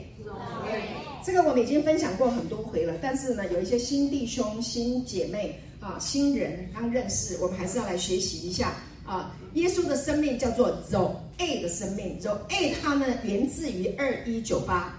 [1.24, 8.74] 这个我们已经分享过很多回了，但是呢，有一些新弟兄、新姐妹啊、新人刚认识，我们还是要来学习一下
[9.06, 9.36] 啊。
[9.54, 14.94] 耶稣的生命叫做 Zoe 的生命，Zoe 它呢源自于二一九八，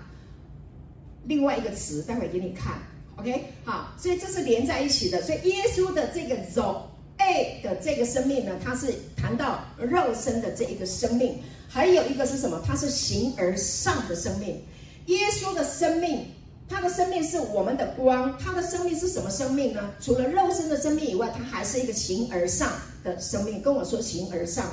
[1.25, 2.79] 另外一个词待会给你看
[3.16, 3.53] ，OK？
[3.64, 5.21] 好，所以这是连在一起的。
[5.23, 11.38] 所以耶稣的这个 Zoe 的这个生命呢，它是谈到肉身的这一个生命，
[11.69, 12.62] 还有一个是什么？
[12.66, 14.62] 它是形而上的生命。
[15.07, 16.27] 耶稣的生命，
[16.69, 18.37] 他的生命是我们的光。
[18.38, 19.92] 他的生命是什么生命呢？
[20.01, 22.73] 除了肉身的生命以外，他还是一个形而上
[23.07, 23.62] 的生命。
[23.62, 24.66] 跟我说，形而上，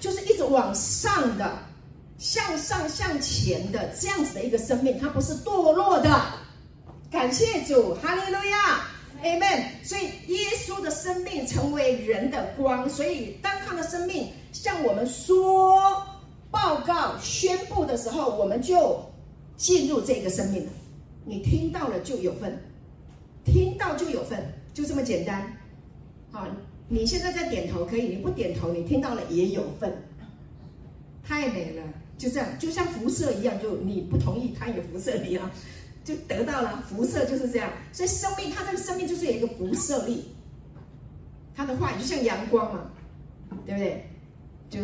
[0.00, 1.58] 就是一直往上的、
[2.16, 4.98] 向上、向前的这样子的一个生命。
[4.98, 6.08] 它不是堕落的。
[7.10, 8.86] 感谢主，哈利路亚
[9.22, 9.64] ，Amen。
[9.82, 12.88] 所以耶稣的生命成为人的光。
[12.88, 16.02] 所以当他的生命向我们说。
[16.50, 18.98] 报告宣布的时候，我们就
[19.58, 20.72] 进入这个生命了。
[21.26, 22.58] 你听到了就有份，
[23.44, 25.54] 听到就有份，就这么简单。
[26.32, 26.46] 好，
[26.88, 29.92] 你现在在点头可以，你不点头，你听到了也有份。
[31.22, 31.82] 太美了，
[32.16, 35.50] 就这样，就像辐射一样，就你不同意，它也辐射你了，
[36.02, 37.70] 就得到了辐射，就是这样。
[37.92, 40.24] 所以生命，它这个生命就是有一个辐射力，
[41.54, 42.90] 它的话语就像阳光嘛，
[43.66, 44.04] 对不对？
[44.70, 44.80] 就。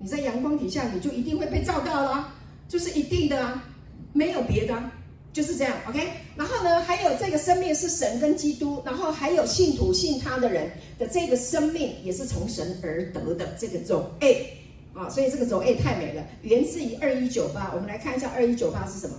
[0.00, 2.34] 你在阳光底下，你就一定会被照到了，
[2.68, 3.64] 就是一定的啊，
[4.12, 4.90] 没有别的，
[5.34, 6.08] 就是这样，OK。
[6.36, 14.46] 然后呢，还有这个生命是神跟基督，然后还有信徒信他的人的这个生命也是从神而得的，这个 Zoe
[14.94, 17.72] 啊，所以这个 Zoe 太美了，源自于二一九八。
[17.74, 19.16] 我们来看一下二一九八是什么？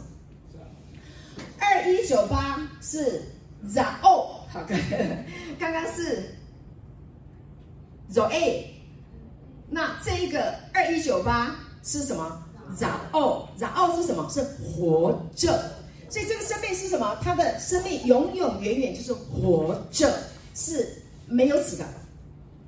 [1.60, 3.22] 二一九八是
[3.68, 4.76] Zoe，好的，
[5.60, 6.34] 刚刚是
[8.14, 8.64] Zoe。
[9.70, 12.42] 那这一个二一九八是什么？
[12.80, 14.30] 然后，然后是什么？
[14.30, 15.75] 是活着。
[16.10, 17.18] 所以这个生命是什么？
[17.22, 20.12] 它的生命永永远远就是活着，
[20.54, 20.88] 是
[21.28, 21.86] 没有死的。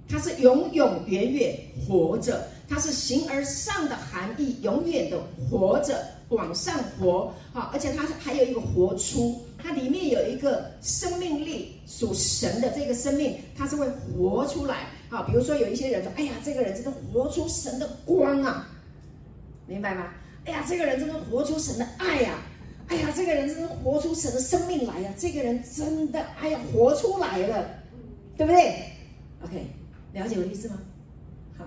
[0.09, 7.33] 它是永永远远活着，它是形而上的含义，永远的活着，往上活。
[7.53, 14.87] 好，而且它还有一个活出，它里面有一个生命力，属神的这个生命，它是会活出来。
[15.09, 18.69] 好，比如说有一些人说：“哎呀，这个人真的活出神的光啊，
[19.67, 20.13] 明白吗？
[20.45, 22.39] 哎呀，这个人真的活出神的爱呀！
[22.87, 25.13] 哎呀，这个人真的活出神的生命来呀！
[25.17, 27.69] 这个人真的，哎呀，活出来了，
[28.37, 28.83] 对不对
[29.43, 29.67] ？OK，
[30.13, 30.79] 了解我的意思吗？
[31.57, 31.65] 好，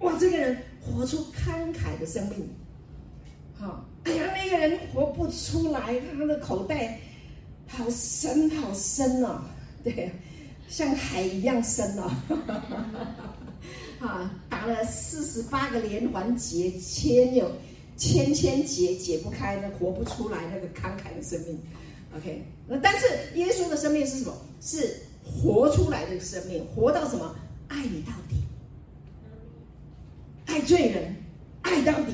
[0.00, 2.48] 哇，这个人活出慷慨的生命。
[3.56, 6.98] 好，哎呀，那个人活不出来，他的口袋
[7.68, 9.40] 好深好深哦，
[9.84, 10.10] 对，
[10.68, 12.10] 像海一样深哦。
[14.04, 17.50] 啊，打了四十八个连环结，千有
[17.96, 21.58] 千千结解不开，那活不出来那个慷慨的生命。
[22.16, 24.36] OK，那但是耶稣的生命是什么？
[24.60, 27.34] 是活出来的生命，活到什么？
[27.68, 28.36] 爱你到底，
[30.46, 31.16] 爱罪人，
[31.62, 32.12] 爱到底，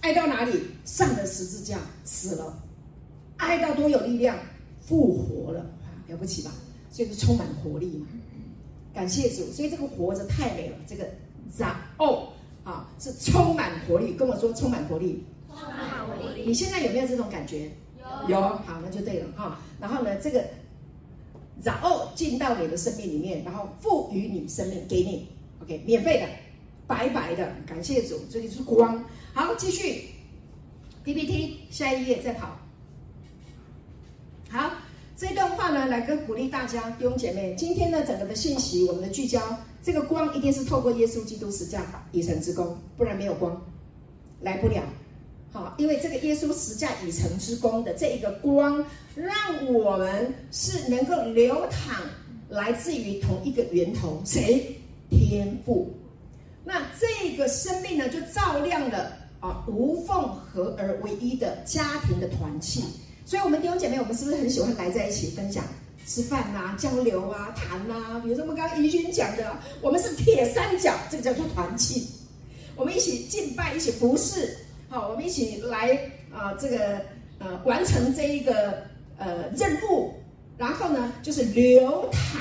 [0.00, 0.62] 爱到哪里？
[0.84, 2.62] 上了十字架，死了，
[3.36, 4.38] 爱到多有力量，
[4.80, 5.66] 复活了，
[6.08, 6.52] 了不起吧？
[6.90, 8.06] 所以就充满活力嘛。
[8.92, 10.76] 感谢主，所以这个活着太美了。
[10.88, 11.08] 这个
[11.56, 12.28] Zao
[12.64, 14.14] 啊，是充满活力。
[14.14, 15.24] 跟我说，充满活力。
[15.48, 16.44] 充满活力。
[16.46, 17.70] 你现在有没有这种感觉？
[18.26, 18.28] 有。
[18.28, 19.58] 有，好，那就对了哈。
[19.80, 20.44] 然后呢，这个
[21.62, 25.28] 然后进到你的生命里面，然后赋予你生命，给你
[25.62, 26.26] ，OK，免费的，
[26.86, 27.52] 白白的。
[27.66, 29.04] 感谢主，这里是光。
[29.32, 30.10] 好，继续
[31.04, 32.58] PPT，下一页再跑。
[34.50, 34.70] 好。
[35.16, 37.54] 这段话呢，来跟鼓励大家弟兄姐妹。
[37.54, 39.38] 今天呢，整个的信息，我们的聚焦，
[39.82, 43.60] 这个光一定是透过耶稣基督十架已成之功，不然没有光，
[44.40, 44.82] 来不了。
[45.52, 49.34] 好，因为这个耶稣十架已成之功的这一个光，让
[49.72, 52.02] 我们是能够流淌，
[52.48, 54.76] 来自于同一个源头，谁？
[55.10, 55.92] 天父。
[56.62, 62.84] 那这个生命呢，就照亮了啊，无缝合而为一的家庭的团契。
[63.24, 65.64] 所以，我们弟兄姐妹，我们是不是很喜欢来在一起分享、
[66.06, 68.20] 吃饭啊、交流啊、谈啊？
[68.22, 72.06] 比如说，我们刚刚怡君讲的，我们是铁三角，这个叫做团契。
[72.74, 74.56] 我们一起敬拜，一起服侍，
[74.88, 75.92] 好，我们一起来
[76.32, 77.00] 啊、这个
[77.38, 78.82] 呃，完成这一个
[79.18, 80.12] 呃任务。
[80.58, 82.40] 然后呢，就是流淌，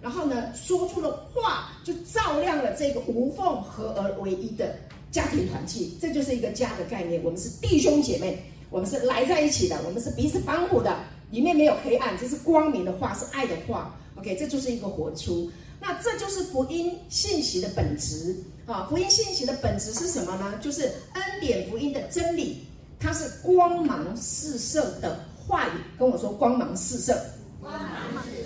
[0.00, 4.74] 然后呢，说出的话就照亮了这个无缝合而为一的
[5.10, 5.96] 家庭团契。
[6.00, 7.22] 这就是一个家的概念。
[7.22, 8.42] 我们是弟兄姐妹。
[8.72, 10.96] 我们是来在一起的，我们是彼此帮扶的，
[11.30, 13.96] 里面没有黑暗，这是光明的话，是爱的话。
[14.16, 15.50] OK，这就是一个活出。
[15.80, 18.86] 那这就是福音信息的本质啊！
[18.90, 20.58] 福音信息的本质是什么呢？
[20.60, 20.82] 就是
[21.14, 22.66] 恩典福音的真理，
[22.98, 25.72] 它是光芒四射的话语。
[25.98, 27.18] 跟我说，光芒四射，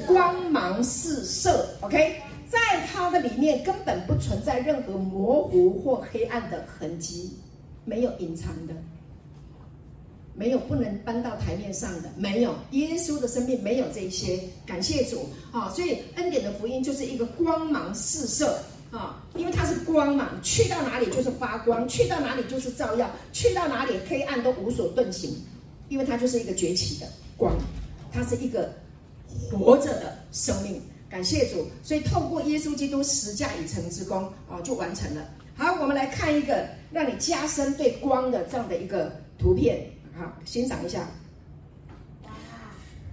[0.06, 7.32] 光芒四射，OK，在它的里面根本不存在任何模糊或黑暗的痕迹，
[7.84, 8.74] 没有隐藏的。
[10.36, 15.70] 没有不能搬到台面上的，没有耶稣的生命没有这些，感谢主啊！
[15.70, 18.58] 所以恩典的福音就是一个光芒四射
[18.90, 25.36] 啊，因为它是光芒，去到哪里就是发光，去到哪里就是照耀，去到哪里黑暗都无所遁形，
[25.88, 27.56] 因为它就是一个崛起的光，
[28.12, 28.72] 它是一个
[29.52, 31.64] 活着的生命，感谢主！
[31.84, 35.22] 所以透过耶稣基督十架已成之功啊，就完成了。
[35.56, 39.88] 好，我们来看一个让你加深对光的这样的一个图片。
[40.16, 41.08] 好，欣赏一下。
[42.22, 42.30] 哇，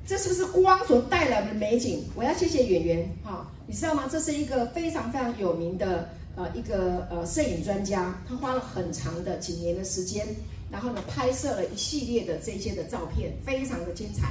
[0.05, 2.03] 这是不是光所带来的美景？
[2.15, 4.07] 我要谢谢演员哈，你知道吗？
[4.09, 10.27] 这是一个非常非常有名的呃一个呃摄影专家，他花了很长的几年的时间，
[10.71, 14.27] 然后呢拍摄了一系列的这些的照片，非常的精彩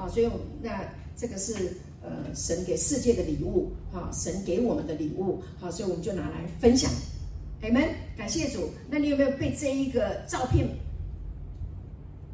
[0.00, 0.08] 啊！
[0.08, 0.30] 所以
[0.62, 0.82] 那
[1.16, 6.90] 这个是呃神给世界的礼物啊，神给我们的礼物好，所以我们就拿来分享。
[7.62, 8.70] 阿们，感谢主。
[8.88, 10.66] 那你有没有被这一个照片？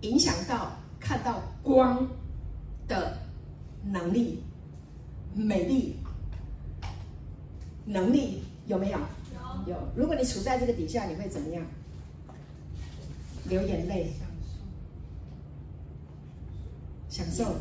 [0.03, 2.09] 影响到看到光
[2.89, 3.19] 的
[3.85, 4.43] 能力、
[5.35, 5.97] 美丽
[7.85, 8.99] 能力有没有？
[9.67, 9.73] 有。
[9.73, 9.89] 有。
[9.97, 11.65] 如果你处在这个底下，你会怎么样？
[13.45, 14.13] 流眼泪，
[17.09, 17.57] 享受，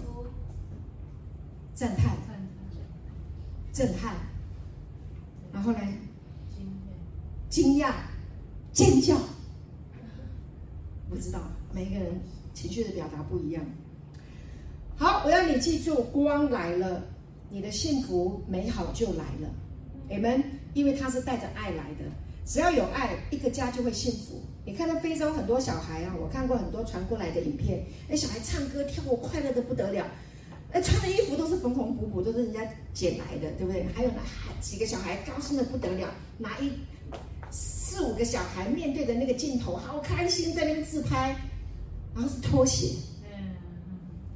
[1.73, 2.17] 赞叹，
[3.73, 4.15] 震撼，
[5.51, 5.79] 然后呢？
[7.49, 7.91] 惊讶，
[8.71, 9.17] 尖叫，
[11.09, 11.39] 不知道。
[11.73, 12.21] 每一个人
[12.53, 13.63] 情绪的表达不一样。
[14.95, 17.03] 好，我要你记住，光来了，
[17.49, 19.49] 你的幸福美好就来了。
[20.09, 20.43] Amen。
[20.75, 22.05] 因为他是带着爱来的，
[22.45, 24.39] 只要有爱，一个家就会幸福。
[24.63, 30.05] 你看到非洲很多小孩啊，我看过很多传过来的影片，那小孩唱歌跳舞快乐的不得了，
[30.71, 32.59] 哎，穿的衣服都是缝缝补补，都是人家
[32.93, 33.87] 捡来的，对不对？
[33.95, 34.21] 还有呢，
[34.61, 36.71] 几个小孩高兴的不得了，拿一
[37.99, 41.35] 四五个小孩面对着那个镜头，好开心，在那边自拍。
[42.15, 42.95] 然后是拖鞋，
[43.25, 43.51] 嗯，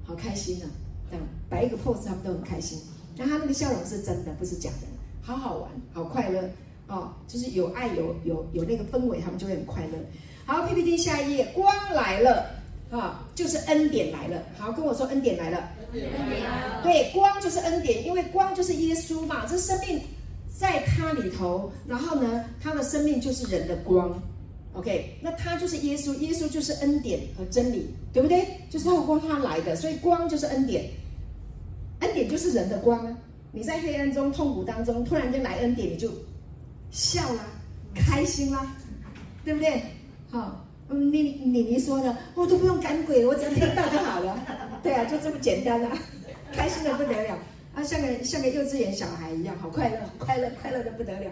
[0.04, 0.68] 好开心啊！
[1.10, 2.78] 这样摆一个 pose，他们都很开心。
[3.18, 4.88] 但他那个笑容是真的，不是假的，
[5.22, 6.42] 好好玩，好快乐
[6.88, 7.14] 哦！
[7.26, 9.98] 就是有爱，有有有那个氛围，他们就会很快乐。
[10.46, 12.42] 好，PPT 下一页，光来了
[12.92, 14.44] 啊、哦，就是恩典来了。
[14.58, 15.70] 好，跟我说恩典来了。
[15.94, 16.12] 恩典
[16.44, 16.84] 来了。
[16.84, 19.46] 对，光就是恩典，因为光就是耶稣嘛。
[19.48, 20.02] 这生命
[20.56, 24.22] 在他里头，然后呢，他的生命就是人的光。
[24.74, 28.46] OK，那他就是耶稣，耶稣就是恩典和真理，对不对？
[28.70, 30.86] 就是透过他来的，所以光就是恩典，
[32.00, 33.18] 恩典就是人的光啊。
[33.52, 36.10] 你在黑暗中、痛苦当中，突然间来恩典，你就
[36.90, 37.46] 笑了，
[37.94, 38.76] 开心啦，
[39.46, 39.84] 对不对？
[40.32, 44.40] 好，嗯，你你你说的，我都不用赶鬼，我只要听到就好了。
[44.82, 45.96] 对啊，就这么简单啊，
[46.52, 47.38] 开心的不得了
[47.76, 51.32] 啊，像个像个幼稚园小孩一样，好快乐，快乐快乐的不得了。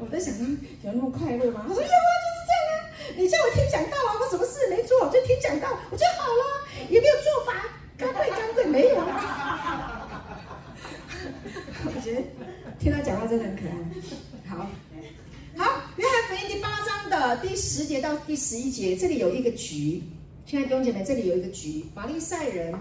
[0.00, 0.34] 我在想，
[0.82, 1.64] 有那么快乐吗？
[1.68, 2.74] 他说有啊，就是这样啊。
[3.16, 7.52] 你叫我听讲道啊，我什么事没做，就听讲道，我就好了，也没有做法，
[7.98, 10.08] 赶鬼赶鬼没有啊。
[11.84, 12.22] 我觉得
[12.78, 13.74] 听他讲话真的很可爱。
[14.48, 14.66] 好，
[15.56, 20.02] 好，约翰福音第八章的第十节到第十一节，这里有一个局。
[20.46, 21.84] 现在弟兄姐妹，这里有一个局。
[21.94, 22.74] 法利赛人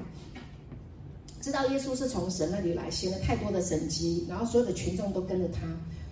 [1.41, 5.61] 知道耶稣是从神那里来，行了太多的神迹，然后所有的群众都跟着他。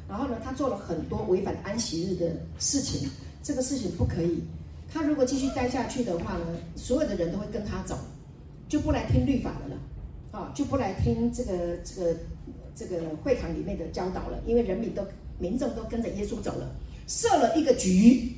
[0.08, 3.10] 然后呢，他做了很多违反安息日的事情。
[3.42, 4.44] 这个事情不可以。
[4.92, 7.98] 他如果继续待下去的话呢，所有的人都会跟他走，
[8.68, 9.82] 就不来听律法的了，
[10.32, 12.18] 啊，就不来听这个这个。
[12.76, 15.06] 这个会堂里面的教导了，因为人民都
[15.38, 16.74] 民众都跟着耶稣走了，
[17.08, 18.34] 设了一个局，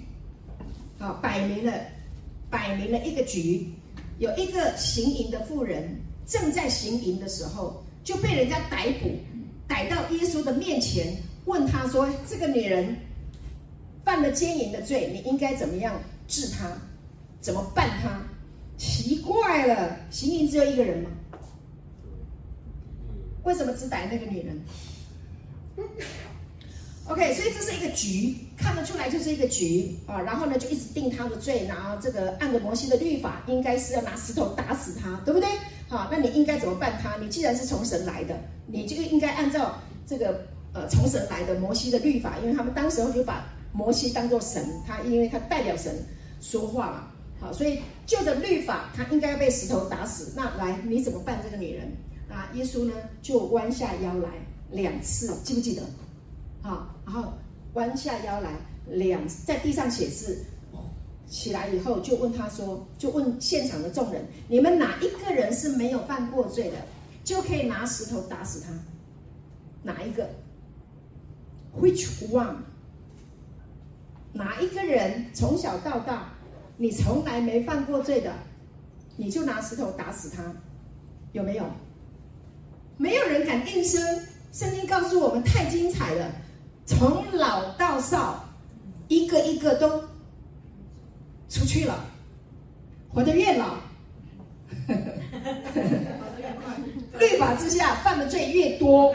[0.97, 1.71] 啊，摆明了，
[2.49, 3.67] 摆明了一个局，
[4.17, 5.95] 有一个行淫的妇人
[6.31, 9.11] 正在行淫的时候，就被人家逮捕，
[9.67, 11.13] 逮到耶稣的面前，
[11.43, 12.95] 问他说：“这个女人
[14.05, 16.71] 犯了奸淫的罪，你应该怎么样治她？
[17.41, 18.21] 怎么办她？”
[18.79, 21.09] 奇怪了，行淫只有一个人吗？
[23.43, 24.61] 为什么只逮那个女人
[27.07, 30.21] ？OK，所以这是一个局，看得出来就是一个局啊。
[30.21, 35.49] 然后呢，就一直定他的罪，然后这个按着摩西的律法，应该是要拿石头打死他，对不对？
[35.91, 37.17] 好，那你应该怎么办他？
[37.17, 38.33] 你既然是从神来的，
[38.65, 39.77] 你就应该按照
[40.07, 45.93] 这个呃从神来的摩西的律法，因为他们当时候就把摩西当做神，他因为他代表神
[46.39, 47.07] 说话嘛，
[47.41, 50.31] 好，所以就着律法，他应该要被石头打死。
[50.33, 51.91] 那来，你怎么办这个女人？
[52.29, 54.29] 啊，耶稣呢就弯下腰来
[54.71, 55.81] 两次，记不记得？
[56.61, 57.33] 好，然后
[57.73, 58.51] 弯下腰来
[58.87, 60.45] 两在地上写字，
[61.31, 66.75] 起来以后就问他说，就问现场的众人，你们哪一个人是没有犯过罪的，
[67.23, 68.69] 就可以拿石头打死他？
[69.81, 70.29] 哪一个
[71.79, 72.57] ？Which one？
[74.33, 76.33] 哪一个人从小到大
[76.75, 78.33] 你从来没犯过罪的，
[79.15, 80.43] 你就拿石头打死他？
[81.31, 81.63] 有没有？
[82.97, 84.01] 没有人敢应声，
[84.51, 86.29] 圣经告诉我们太精彩了，
[86.85, 88.43] 从老到少，
[89.07, 90.03] 一个一个都
[91.51, 92.05] 出去了，
[93.09, 93.75] 活得越老，
[97.19, 99.13] 律法之下犯的罪越多，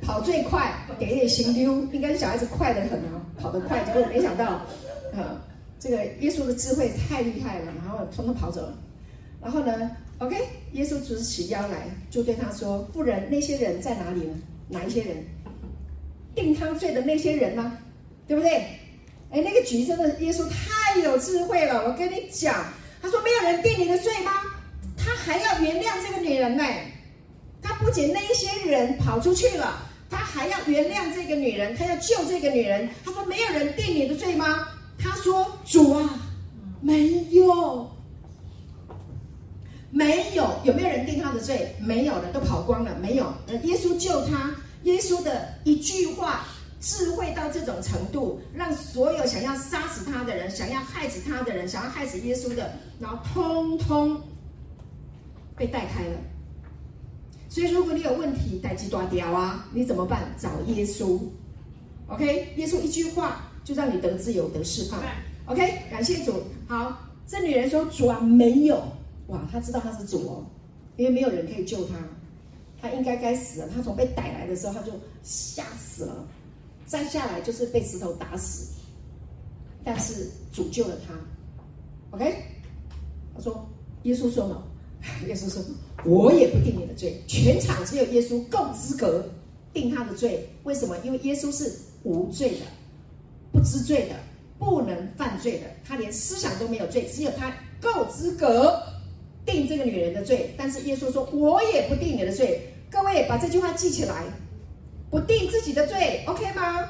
[0.00, 4.46] 跑最快，点点行丢，应该是小孩子快得很啊，跑得快，结果没想到，
[5.12, 5.44] 啊，
[5.80, 8.74] 这个耶稣的智慧太厉害了，然后通通跑走了，
[9.42, 10.36] 然后呢？OK，
[10.72, 14.34] 耶稣直起腰来，就对他说：“妇人，那些人在哪里呢？
[14.68, 15.16] 哪一些人？
[16.34, 17.76] 定他罪的那些人呢？
[18.28, 18.64] 对不对？
[19.30, 21.84] 哎，那个局真的，耶稣太有智慧了。
[21.86, 22.64] 我跟你讲，
[23.02, 24.32] 他说没有人定你的罪吗？
[24.96, 26.64] 他还要原谅这个女人呢。
[27.60, 32.88] 他不仅那一些人跑出去了，他还要原谅这个女人，他要救这个女人。
[33.04, 34.68] 他说没有人定你的罪吗？
[34.98, 36.18] 他说主啊，
[36.80, 37.90] 没有。”
[39.90, 41.74] 没有，有没有人定他的罪？
[41.80, 42.94] 没有的，都跑光了。
[43.00, 46.46] 没有，耶稣救他，耶稣的一句话，
[46.80, 54.20] 智慧到这种程度，让所有想要杀死他的人、想要害死他的人、想要害死耶稣的，然后通通
[55.56, 56.18] 被带开了。
[57.48, 60.30] 所以，如果你有问题，带鸡断掉啊，你怎么办？
[60.38, 61.18] 找耶稣。
[62.06, 65.02] OK，耶稣一句话就让你得自由、得释放。
[65.46, 66.42] OK，感谢主。
[66.66, 68.82] 好，这女人说：“主啊，没有。”
[69.28, 70.46] 哇，她知道他是主哦，
[70.96, 71.94] 因为没有人可以救她，
[72.80, 73.68] 她应该该死了。
[73.68, 76.26] 她从被逮来的时候，她就吓死了，
[76.88, 78.74] 摘下来就是被石头打死。
[79.84, 81.14] 但是主救了他
[82.16, 82.34] ，OK？
[83.34, 83.68] 他说
[84.04, 84.64] ：“耶稣说嘛，
[85.26, 85.62] 耶稣说，
[86.04, 89.24] 我也不定你的罪，全场只有耶稣够资格
[89.72, 90.48] 定他的罪。
[90.64, 90.96] 为什么？
[91.04, 91.72] 因为耶稣是
[92.02, 92.66] 无罪的，
[93.52, 94.16] 不知罪的，
[94.58, 98.82] 不能犯罪的，他连思想都没有罪，只有他够资格。”
[99.46, 104.24] 定这个女人的罪，但是耶稣说：“我也不定你的罪。”各位把这句话记起来，
[105.10, 106.88] 不定自己的罪，OK 吗？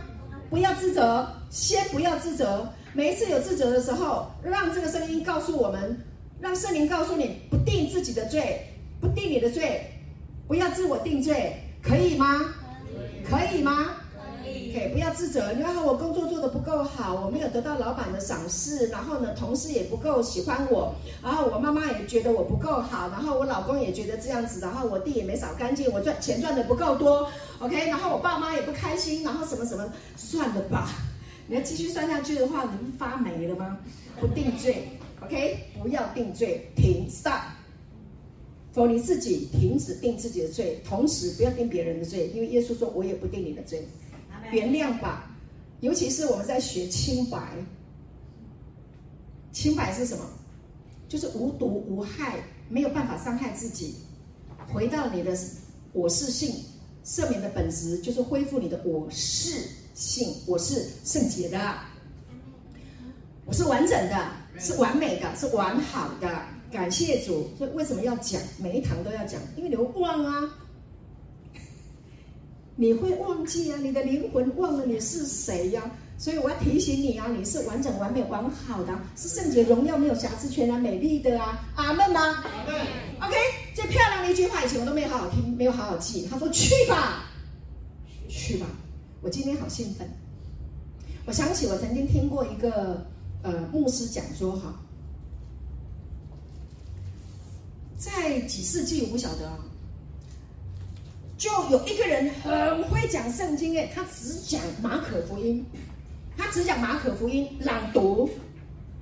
[0.51, 2.69] 不要自责，先不要自责。
[2.93, 6.05] 每一次有自责的时候，让这个声音告诉我们，
[6.41, 8.66] 让圣灵告诉你，不定自己的罪，
[9.01, 9.93] 不定你的罪，
[10.49, 12.41] 不要自我定罪，可以吗？
[13.29, 13.87] 可以，吗？
[14.89, 30.91] 不要自责，你看我工作做得不够好，我没有得到老板的赏识，然后呢，同事也不够喜欢我，然后我妈妈也觉得我不够好，然后我老公也觉得这样子，然后我地也没扫干净，我赚钱赚得不够多，OK，然后我爸妈也不开心，然后什么什么，算了吧，
[31.47, 33.79] 你要继续算下去的话，你不发霉了吗？
[34.20, 34.89] 不定罪
[35.24, 37.41] ，OK，不要定罪，停，stop，
[38.72, 43.87] 否你自己停止定自己的罪，同时不要定别人的罪，因为耶稣说，我也不定你的罪。
[44.51, 45.31] 原谅吧，
[45.81, 47.39] 尤其是我们在学清白。
[49.53, 50.25] 清白是什么？
[51.09, 52.39] 就是无毒无害，
[52.69, 53.95] 没有办法伤害自己，
[54.73, 55.37] 回到你的
[55.93, 56.55] 我是性，
[57.05, 61.59] 赦免的本质就是恢复你的我是性，我是圣洁的，
[63.47, 66.43] 我是完整的，是完美的，是完好的。
[66.71, 68.39] 感谢主，所以为什么要讲？
[68.59, 70.68] 每一堂都要讲，因为你会忘啊。
[72.81, 75.91] 你会忘记啊，你的灵魂忘了你是谁呀、啊？
[76.16, 81.59] 所以我要提醒你啊，你是完整、完美、完好的，是圣洁、荣耀、没有瑕疵、全然美丽的啊！
[81.74, 82.20] 阿门吗？
[82.20, 82.76] 阿门。
[83.20, 83.35] OK，
[83.74, 86.29] 最漂亮的一句话，以前我都没有好好听，没有好好记。
[86.31, 87.24] 他说：“去吧，
[88.29, 88.66] 去吧。”
[89.22, 90.09] 我今天好兴奋。
[91.26, 93.05] 我想起我曾经听过一个
[93.43, 94.81] 呃牧师讲说哈，
[97.97, 99.59] 在几世纪我不晓得啊。
[101.39, 105.64] 就有一个人很会讲圣经哎，他只讲马可福音，
[106.36, 108.28] 他只讲马可福音朗读，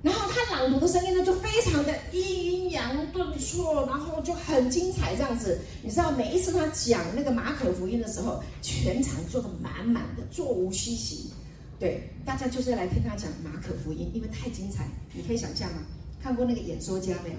[0.03, 5.59] 然后他朗读的声音呢就非常的抑扬顿挫，然后就很精彩这样子。
[5.81, 11.31] 你知道每一次他讲那个马可福音的时候，全场坐得满满的，座无虚席。
[11.79, 14.87] 对，大家就是来听他讲马可福音，因为太精彩。
[15.11, 15.79] 你可以想象吗？
[16.21, 17.35] 看过那个演说家没有？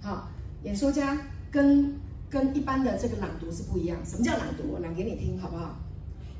[0.00, 0.28] 好，
[0.64, 1.16] 演说家
[1.48, 1.94] 跟。
[2.28, 3.98] 跟一般的这个朗读是不一样。
[4.04, 4.72] 什么叫朗读？
[4.72, 5.76] 我朗给你听，好不好？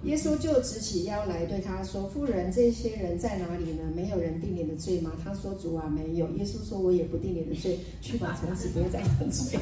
[0.03, 3.82] 耶稣就直起腰来对他说：“妇人，这些人在哪里呢？
[3.95, 9.59] 没有人定你的罪吗？”他说：“主啊，没有。”耶稣说：“我也不定你的罪，去吧，从此不要再犯罪。”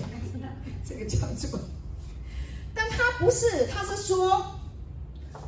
[0.87, 1.59] 这个叫做……
[2.75, 4.45] 但他不是，他是说，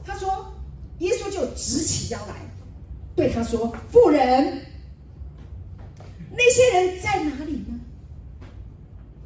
[0.05, 0.55] 他说，
[1.01, 2.35] 耶稣就直起腰来
[3.17, 4.63] 对他说：“妇人，
[6.31, 7.76] 那些人在哪里呢？”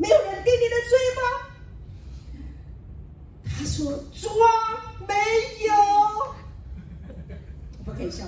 [0.01, 1.21] 没有人定你的罪吗？
[3.59, 4.49] 他说：“主啊，
[5.07, 5.15] 没
[5.67, 5.75] 有。”
[7.85, 8.25] 不可以笑。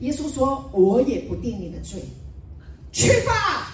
[0.00, 2.04] 耶稣说：“我也不定你的罪，
[2.92, 3.72] 去吧。”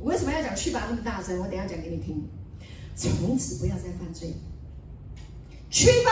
[0.00, 1.38] 我为什么要讲“去吧”那么大声？
[1.38, 2.28] 我等下讲给你听。
[2.96, 4.34] 从此不要再犯罪。
[5.70, 6.10] 去吧，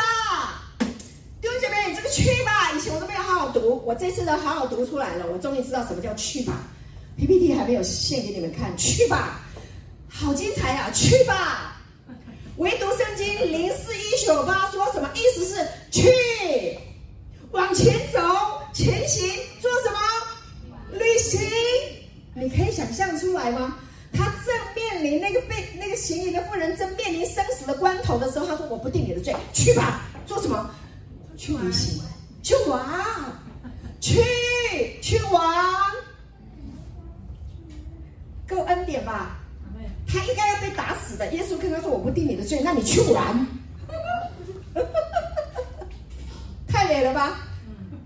[0.78, 5.26] 弟兄姐妹，这个“去吧”以前我都没有好好读，我这次都好好读出来了。
[5.26, 6.68] 我终于知道什么叫“去吧”。
[7.18, 9.40] PPT 还没有献给你们看，去吧，
[10.08, 10.88] 好精彩啊！
[10.94, 11.76] 去吧，
[12.58, 15.10] 唯独圣经零四一九八说什么？
[15.14, 16.08] 意思是去，
[17.50, 18.20] 往前走，
[18.72, 19.28] 前行，
[19.60, 19.98] 做什么？
[20.96, 21.40] 旅行。
[22.34, 23.78] 你可以想象出来吗？
[24.12, 30.70] 他正面临那个被那个行淫的妇人，正面临生死的关头的时候，他说：“我不定你的罪，去吧，做什么？
[31.36, 32.00] 去旅行，
[32.44, 32.80] 去玩，
[34.00, 34.22] 去
[35.02, 35.52] 去玩。”
[38.48, 39.36] 够恩典吧？
[40.06, 41.30] 他应该要被打死的。
[41.34, 41.78] 耶稣跟他
[42.49, 43.46] 说：“我不定你的罪，那你去玩。
[46.66, 47.38] ”太美了吧？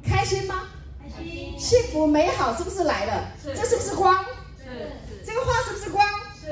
[0.05, 0.65] 开心吗？
[1.17, 1.55] 开心。
[1.59, 3.29] 幸福美好是不是来了？
[3.43, 3.55] 是。
[3.55, 4.25] 这是不是光？
[4.59, 4.65] 是。
[5.25, 6.05] 这个花是不是光？
[6.41, 6.49] 是。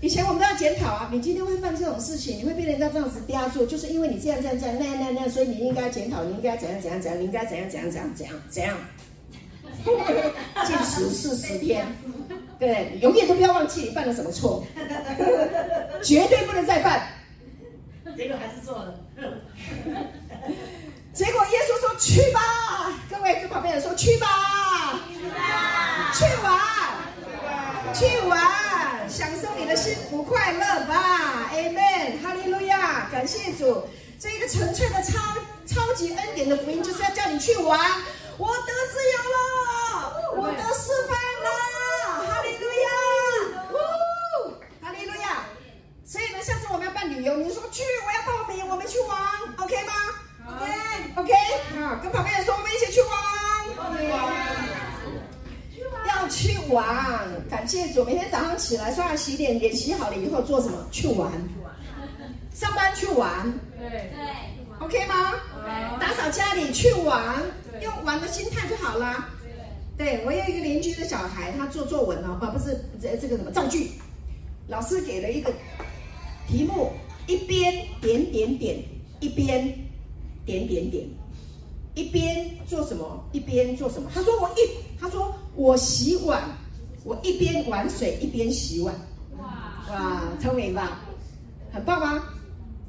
[0.00, 8.76] 以前我们都要检讨啊，你今天会犯这种事情，你会被人家这样子压住，就是因为你这样这样这样那样那样那样，所以你应该检讨，你应该怎样怎样怎样，你应该怎样怎样怎样怎样怎样。
[10.66, 11.86] 禁食四十天。
[12.58, 14.64] 对，永远都不要忘记你犯了什么错，
[16.02, 17.02] 绝对不能再犯。
[18.16, 18.94] 结果还是做了。
[21.12, 22.40] 结果耶稣说：“去吧，
[23.10, 31.50] 各位跟旁边人说去吧，去吧，去玩，去玩，享受你的幸福快乐吧。
[31.52, 33.86] ”Amen，哈利路亚，感谢主。
[34.18, 35.18] 这一个纯粹的超
[35.66, 37.78] 超级恩典的福音，就是要叫你去玩。
[38.38, 41.52] 我得自由了，我得释放了。
[46.04, 49.16] 所以呢，下次我们要办旅游，你说去，我要报名，我们去玩
[49.58, 49.92] ，OK 吗
[51.14, 51.32] ？OK，OK，
[51.80, 53.10] 啊，跟旁边人说，我们一起去玩
[56.08, 60.84] 要去玩，感谢主，每天早上起来刷牙洗脸，脸洗好了以后做什么？
[60.90, 61.30] 去玩，
[62.52, 63.88] 上班去玩，对。
[63.88, 64.10] 对
[64.80, 65.34] ，OK 吗？
[66.00, 67.40] 打扫家里去玩，
[67.80, 69.28] 用玩的心态就好了。
[69.96, 73.92] 对，我有一个邻居的小孩，他做作文呢，啊，不是这这个什么造句，
[74.66, 75.52] 老师给了一个。
[76.48, 76.92] 题目
[77.26, 78.82] 一边点点点，
[79.20, 79.64] 一边
[80.44, 81.08] 点点点，
[81.94, 84.10] 一边做什么一边做什么。
[84.12, 86.42] 他说我一，他说我洗碗，
[87.04, 88.94] 我一边玩水一边洗碗。
[89.38, 91.00] 哇哇，聪明吧？
[91.72, 92.22] 很棒吗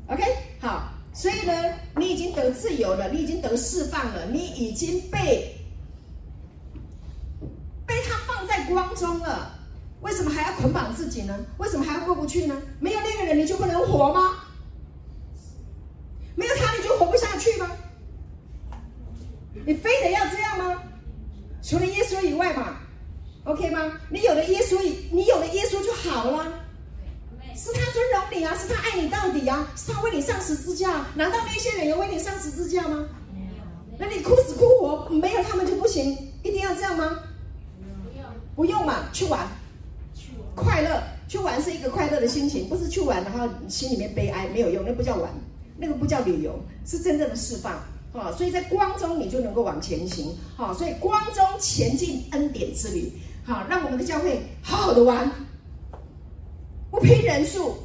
[0.07, 0.23] ？OK，
[0.59, 0.89] 好。
[1.15, 1.53] 所以呢，
[1.95, 5.55] 你已经得自由了，你已经得释放了，你已经被
[7.85, 9.59] 被他放在光中了。
[10.03, 11.35] 为什么还要捆绑自己呢？
[11.57, 12.61] 为什么还要过不去呢？
[12.79, 14.43] 没有那个人，你就不能活吗？
[16.35, 17.71] 没有他，你就活不下去吗？
[19.65, 20.83] 你非得要这样吗？
[21.61, 22.77] 除了耶稣以外嘛
[23.45, 23.99] ，OK 吗？
[24.09, 24.77] 你有了耶稣，
[25.11, 26.59] 你有了耶稣就好了。
[27.55, 31.05] 是他尊荣你啊，是他爱你到底啊，是他为你上十字架。
[31.15, 33.05] 难道那些人有为你上十字架吗？
[33.97, 37.19] 那你哭死哭活，没有他们就不行，一定要这样吗？
[38.03, 38.25] 不用，
[38.55, 39.47] 不用嘛，去玩，
[40.55, 45.29] 快乐，去玩是一个快乐的心情，不是去玩然后心里面悲哀，没有用，那不叫玩，
[45.77, 47.73] 那个不叫旅游，是真正的释放
[48.13, 48.31] 啊。
[48.37, 53.11] 所以在光中你就能够往前行，好，所以光中前进恩典之旅，
[53.43, 55.29] 好，让我们的教会好好的玩。
[56.91, 57.75] 不拼人数，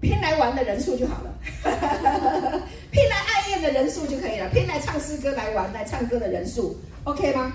[0.00, 1.38] 拼来玩的人数就好了，
[2.90, 6.74] 拼来爱宴的人数就可以了，拼来唱诗歌来玩来唱歌的人数
[7.04, 7.52] ，OK 吗？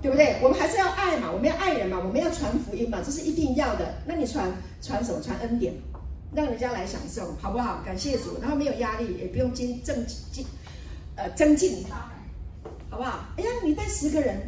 [0.00, 0.36] 对不对？
[0.42, 3.94] 我们还是要爱嘛，我们要爱人嘛，我们要传福音嘛，这是一定要的。
[4.06, 5.20] 那你传传什么？
[5.22, 5.74] 传恩典，
[6.34, 7.82] 让人家来享受，好不好？
[7.84, 10.44] 感谢主，然后没有压力，也不用精增进，
[11.16, 11.84] 呃，增进，
[12.90, 13.26] 好不好？
[13.36, 14.40] 哎呀，你带十个人，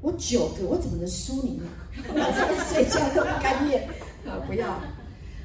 [0.00, 1.64] 我九个，我怎么能输你呢？
[2.08, 3.82] 我这边睡觉都不甘愿
[4.26, 4.40] 啊！
[4.46, 4.66] 不要。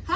[0.05, 0.15] 好，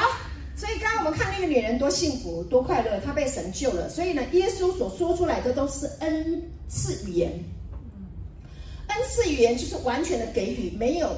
[0.56, 3.90] 所以刚刚我们看那个女人多幸福多快乐，她被神救了。
[3.90, 7.34] 所以呢，耶稣所说出来的都是恩赐语言，
[8.92, 11.10] 恩赐语言就是完全的给予，没有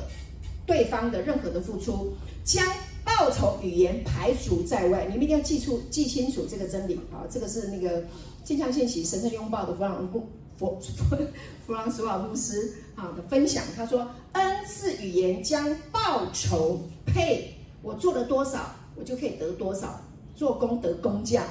[0.66, 2.14] 对方的任何的付出，
[2.44, 2.66] 将
[3.04, 5.06] 报酬语言排除在外。
[5.06, 7.26] 你们一定要记住、记清楚这个真理啊！
[7.30, 8.04] 这个是那个
[8.44, 10.80] 镜像信息神圣拥抱的弗朗弗弗
[11.66, 13.64] 弗朗索瓦牧师啊的分享。
[13.76, 17.54] 他说，恩赐语言将报酬配。
[17.82, 20.00] 我做了多少，我就可以得多少。
[20.36, 21.46] 做工得工价，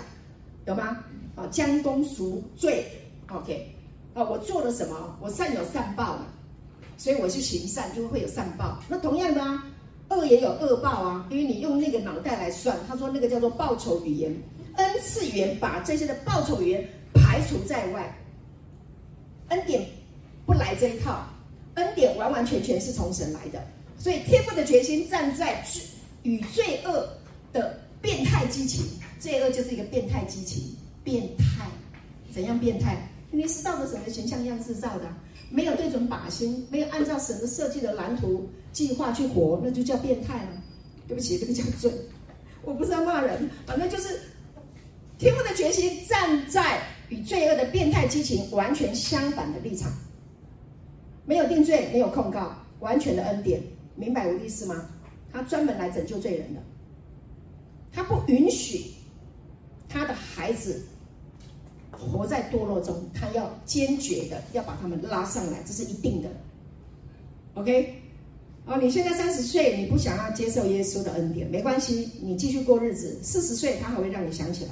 [0.67, 1.05] 有吗？
[1.37, 2.85] 啊，将功赎罪
[3.31, 3.72] ，OK。
[4.15, 5.17] 啊，我做了什么？
[5.21, 6.27] 我善有善报嘛，
[6.99, 8.79] 所以我去行善，就会有善报。
[8.89, 9.65] 那同样的啊，
[10.11, 12.77] 恶也有恶报啊，因为你用那个脑袋来算。
[12.87, 14.35] 他说那个叫做报酬语言，
[14.77, 18.15] 恩赐语言把这些的报酬语言排除在外。
[19.49, 19.87] 恩典
[20.45, 21.27] 不来这一套，
[21.75, 23.63] 恩典完完全全是从神来的。
[23.99, 25.65] 所以天父的决心站在
[26.23, 27.09] 与罪恶
[27.53, 28.85] 的变态激情，
[29.19, 30.77] 罪恶就是一个变态激情。
[31.05, 31.67] 变态，
[32.33, 32.97] 怎样变态？
[33.33, 35.07] 你是照着神的形象一样制造的，
[35.51, 40.63] 没有对准靶心，没有按照神的设计的蓝图计划去活，那就叫变态了。
[41.09, 41.91] 对不起，这个叫罪。
[42.63, 44.21] 我不是要骂人，反正就是
[45.19, 49.91] 天父的决心站在与罪恶的变态激情完全相反的立场，
[51.25, 53.63] 没有定罪，没有控告，完全的恩典，
[53.97, 54.89] 明白我的意思吗？
[55.33, 56.61] 他专门来拯救罪人的，
[57.91, 58.93] 他不允许
[59.89, 60.85] 他的孩子
[62.11, 66.29] 活在堕落中，他要坚决的要把他们拉上来，这是一定的。
[67.55, 67.95] OK，
[68.67, 73.19] 哦，你现在三十岁，你不想要接受耶稣的恩典，没关系，你继续过日子。
[73.23, 74.71] 四十岁，他还会让你想起来；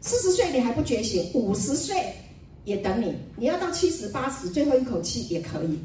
[0.00, 1.96] 四十岁你还不觉醒，五十岁
[2.64, 3.16] 也等你。
[3.36, 5.78] 你要到七十、八十，最后一口气也可以。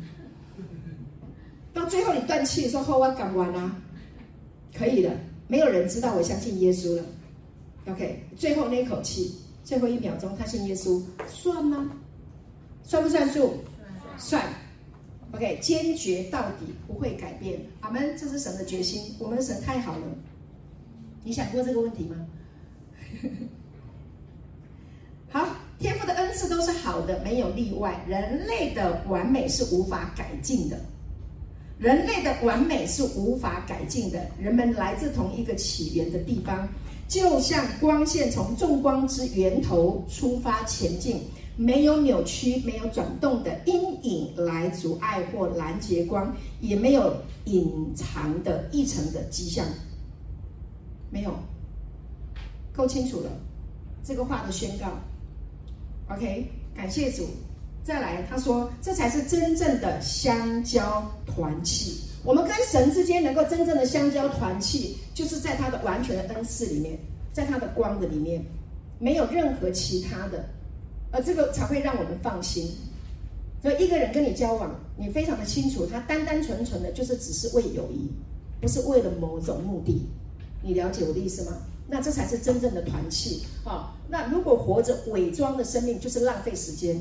[1.73, 3.81] 到最后你断气的时候，后我赶完啊。
[4.77, 5.09] 可以的，
[5.47, 7.03] 没有人知道我相信耶稣了。
[7.87, 9.33] OK，最后那口气，
[9.65, 11.91] 最后一秒钟，他信耶稣，算吗？
[12.83, 13.55] 算不算数？
[14.15, 14.41] 算。
[15.31, 17.59] OK，坚决到底，不会改变。
[17.81, 19.13] 阿门，这是神的决心。
[19.19, 20.05] 我们的神太好了。
[21.23, 22.15] 你想过这个问题吗？
[25.29, 27.99] 好，天赋的恩赐都是好的，没有例外。
[28.07, 30.79] 人类的完美是无法改进的。
[31.77, 34.25] 人类的完美是无法改进的。
[34.39, 36.65] 人们来自同一个起源的地方，
[37.07, 41.21] 就像光线从众光之源头出发前进，
[41.55, 49.65] 没有扭曲、没有转动的阴影来阻碍或拦截光，也没有隐藏的一层的迹象。
[51.11, 51.31] 没有，
[52.73, 53.29] 够清楚了。
[54.03, 54.87] 这个话的宣告。
[56.13, 57.27] OK，感谢主。
[57.83, 62.01] 再来，他说，这才是真正的相交团契。
[62.25, 66.97] 我们跟神之间能够真正的相交团契，就是在他的完全的恩赐里面，
[67.31, 68.43] 在他的光的里面，
[68.97, 70.43] 没有任何其他的，
[71.11, 72.71] 而这个才会让我们放心。
[73.61, 78.09] 所以一个人跟你交往，你非常的清楚，他单单纯纯的就是只是为友谊，
[78.59, 80.01] 不是为了某种目的。
[80.63, 81.57] 你了解我的意思吗？
[81.87, 83.93] 那这才是真正的团契啊！
[84.09, 86.99] 那如果活着伪装的生命，就是浪费时间。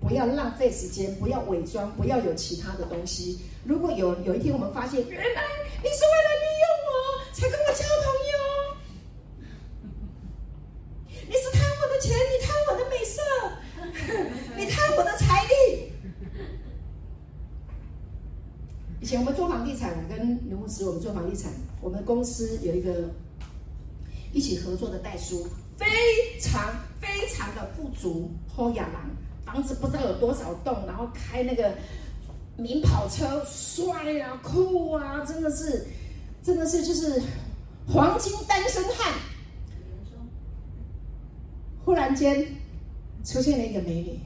[0.00, 3.40] 不要浪费时间，不要伪装，不要有其他的东西。
[3.64, 5.42] 如果有有一天我们发现，原来
[5.82, 6.88] 你是为了利用我
[7.32, 8.34] 才跟我交朋友，
[11.26, 13.20] 你是贪我的钱，你贪我的美色，
[14.56, 15.50] 你贪我的财力。
[19.00, 23.10] 以前我们做房地产，我跟刘牧师我们做房地产，我们公司有一个。
[24.32, 25.46] 一起合作的代书
[25.78, 25.86] 非
[26.38, 29.08] 常非常的富足，好雅郎，
[29.46, 31.72] 房子不知道有多少栋，然后开那个
[32.58, 35.86] 名跑车，帅啊酷啊，真的是，
[36.42, 37.22] 真的是就是
[37.86, 39.14] 黄金单身汉。
[41.84, 42.44] 忽然间
[43.24, 44.18] 出现了一个美女，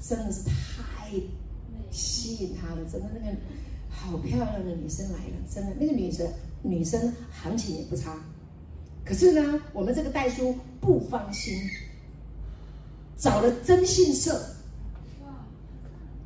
[0.00, 1.10] 真的是太
[1.90, 3.36] 吸引他了，真的那个
[3.88, 6.30] 好漂亮的女生来了，真的那个女生
[6.62, 8.18] 女生行情也不差。
[9.02, 11.58] 可是呢，我们这个代书不放心，
[13.16, 14.40] 找了征信社，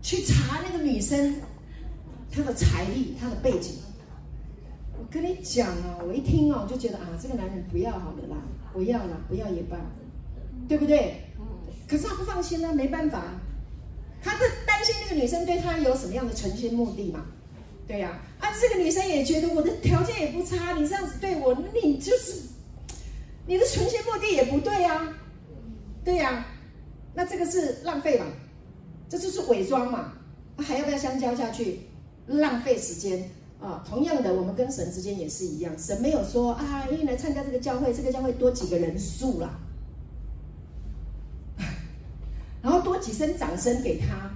[0.02, 1.36] 去查那个女生
[2.30, 3.76] 她的财力、她的背景。
[4.98, 8.36] 我跟你讲啊，我一听哦，就觉得啊，这个男人不要好了啦，
[8.72, 9.76] 不要了，不要也罢，
[10.68, 11.22] 对不对？
[11.86, 13.22] 可是他不放心呢，没办法，
[14.22, 17.24] 他是担心那个女生对他有什么样的存心目的嘛？
[17.86, 22.42] 对呀，啊，这个女生也觉得我的条件也不差，你这样子对我，你就是。
[23.46, 25.08] 你的存心目的也不对呀，
[26.04, 26.44] 对呀，
[27.14, 28.26] 那这个是浪费嘛？
[29.08, 30.12] 这就是伪装嘛？
[30.58, 31.80] 还要不要相交下去？
[32.26, 33.82] 浪费时间啊！
[33.88, 39.58] 同样的，我们跟神之间也是一样，神没有说啊，因为来参加这个教会，这个教会多几个人数啦，
[42.60, 44.30] 然后多几声掌声给他，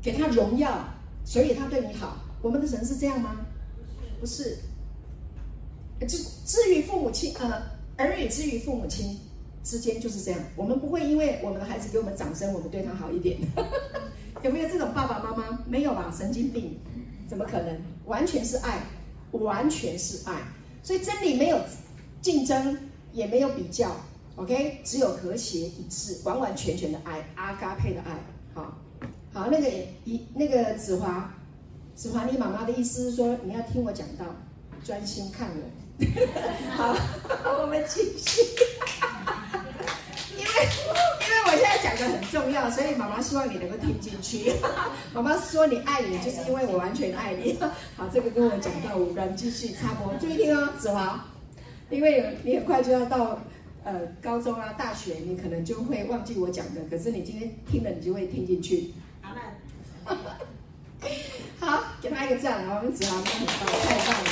[0.00, 0.88] 给他荣耀，
[1.24, 2.16] 所以他对你好。
[2.40, 3.36] 我们的神是这样吗？
[4.18, 4.56] 不是。
[6.08, 6.16] 至
[6.46, 7.62] 至于父母亲，呃，
[7.98, 9.20] 儿女之于父母亲
[9.62, 10.40] 之间就是这样。
[10.56, 13.38] 我们不会因为我们的孩子给我们掌声，我们对他好一点。
[14.42, 15.58] 有没有这种爸爸妈妈？
[15.66, 16.12] 没有吧？
[16.16, 16.78] 神经病，
[17.28, 17.78] 怎么可能？
[18.06, 18.82] 完全是爱，
[19.32, 20.36] 完全是爱。
[20.82, 21.60] 所以真理没有
[22.22, 22.78] 竞争，
[23.12, 23.94] 也没有比较
[24.36, 24.80] ，OK？
[24.82, 28.16] 只有和谐一致，完完全全的爱，阿嘎佩的爱。
[28.54, 28.78] 好，
[29.34, 29.68] 好，那个
[30.04, 31.34] 一那个子华，
[31.94, 34.24] 子华，你妈妈的意思是说你要听我讲到，
[34.82, 35.70] 专心看我。
[36.74, 36.96] 好，
[37.60, 38.40] 我们继续。
[41.20, 44.52] 因为我现在讲的很重要，所以妈妈希望你能够听进去。
[45.12, 47.58] 妈妈说你爱你，就是因为我完全爱你。
[47.96, 51.24] 好，这个跟我讲到无关，继续插播，注意听哦，子华。
[51.90, 53.40] 因为你很快就要到
[53.82, 58.92] 呃高中啊、大学，你可能就会忘记我讲的，可是你今天听了，你就会听进去。
[59.20, 59.40] 好了。
[61.58, 64.30] 好，给他一个赞，我们子华很棒，太棒了。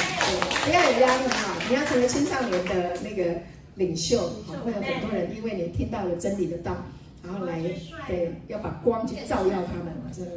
[0.64, 3.41] 不要有压力哈，你要成为青少年的那个
[3.79, 4.18] 领袖，
[4.64, 6.76] 会有很多人因为你听到了真理的道，
[7.22, 7.62] 然后来
[8.07, 10.33] 对，要把光去照耀他们，真的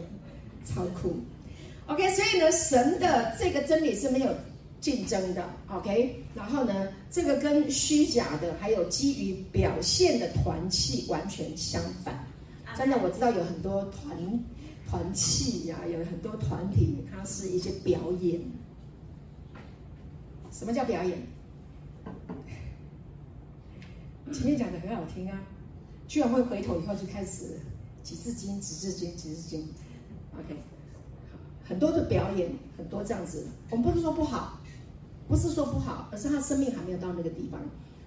[0.66, 1.16] 超酷。
[1.88, 4.30] OK，所以呢，神的这个真理是没有
[4.80, 5.44] 竞争的。
[5.68, 12.26] OK，然后呢，这个跟虚假的还有基于表现的团契完全相反。
[12.78, 14.16] 真的，我知道有很多团
[14.88, 18.40] 团契呀，有很多团体，它是一些表演。
[20.52, 21.18] 什么叫表演？
[24.32, 25.42] 前面讲的很好听啊，
[26.08, 27.60] 居然会回头以后就开始
[28.04, 29.68] 几字经、几字经、几字经。
[30.34, 30.56] OK，
[31.64, 33.46] 很多的表演，很多这样子。
[33.70, 34.60] 我们不是说不好，
[35.28, 37.60] 不是说不好，而是他生命还没有到那个地方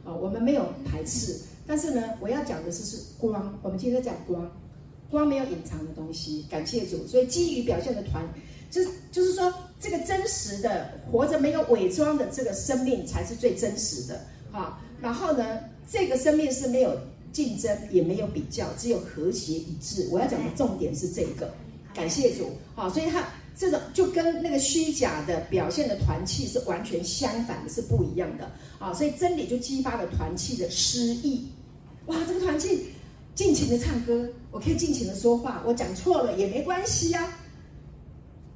[0.05, 0.17] 啊。
[0.17, 3.59] 我们没有排斥，但是呢，我要讲的是是光。
[3.63, 4.51] 我们今天在讲光，
[5.11, 6.47] 光没有隐藏的东西。
[6.51, 8.25] 感谢主，所以基于表现的团。
[8.71, 14.21] 就是就是说，这个真实的活着没有伪装的这个生命才是最真实的
[14.51, 14.81] 啊。
[15.05, 16.97] 然后呢，这个生命是没有
[17.31, 20.09] 竞争，也没有比较，只有和谐一致。
[20.11, 21.53] 我要讲的重点是这个，
[21.93, 22.89] 感谢主啊。
[22.89, 23.23] 所以他
[23.55, 28.95] 这种就跟那个虚假的表现的团契是完全相反的，是不一样的啊。
[28.95, 31.51] 所以真理就激发了团契的诗意。
[32.07, 32.87] 哇，这个团契
[33.35, 37.39] 尽情的唱歌，我可以尽情的说话，我讲错了也没关系呀、啊。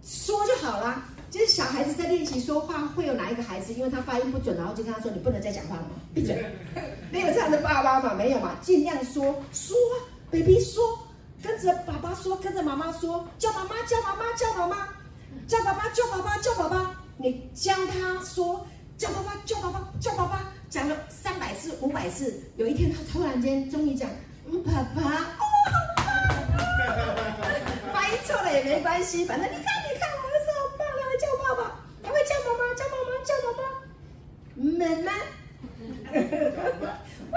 [0.03, 1.05] 说就好了。
[1.31, 5.91] 就是小孩子在练习说话，会有哪一个孩子，因为他发音不准，然后就跟他说：“你不能再讲话了吗？
[6.14, 6.43] 闭嘴！”
[7.12, 8.14] 没有这样的爸爸吗？
[8.14, 8.57] 没有嘛？
[8.62, 9.22] 尽量说
[9.53, 9.76] 说
[10.31, 10.99] ，baby 说，
[11.43, 14.89] 跟着爸爸说，跟着妈妈说，叫妈妈叫妈妈叫妈妈，
[15.47, 16.95] 叫爸爸叫爸爸叫爸爸。
[17.18, 18.66] 你教他说
[18.97, 24.09] 叫爸爸叫爸爸叫爸爸，讲了三百次五百次，有一天他突然间终于讲
[24.51, 25.03] ：“嗯，爸爸
[25.39, 25.45] 哦，
[27.93, 29.88] 发音错了也没关系，反正你看你看。”叫
[31.49, 33.62] 爸爸，他会叫妈妈，叫妈妈，叫妈妈，
[34.84, 35.09] 妈
[36.82, 36.92] 妈。
[37.30, 37.36] 哇，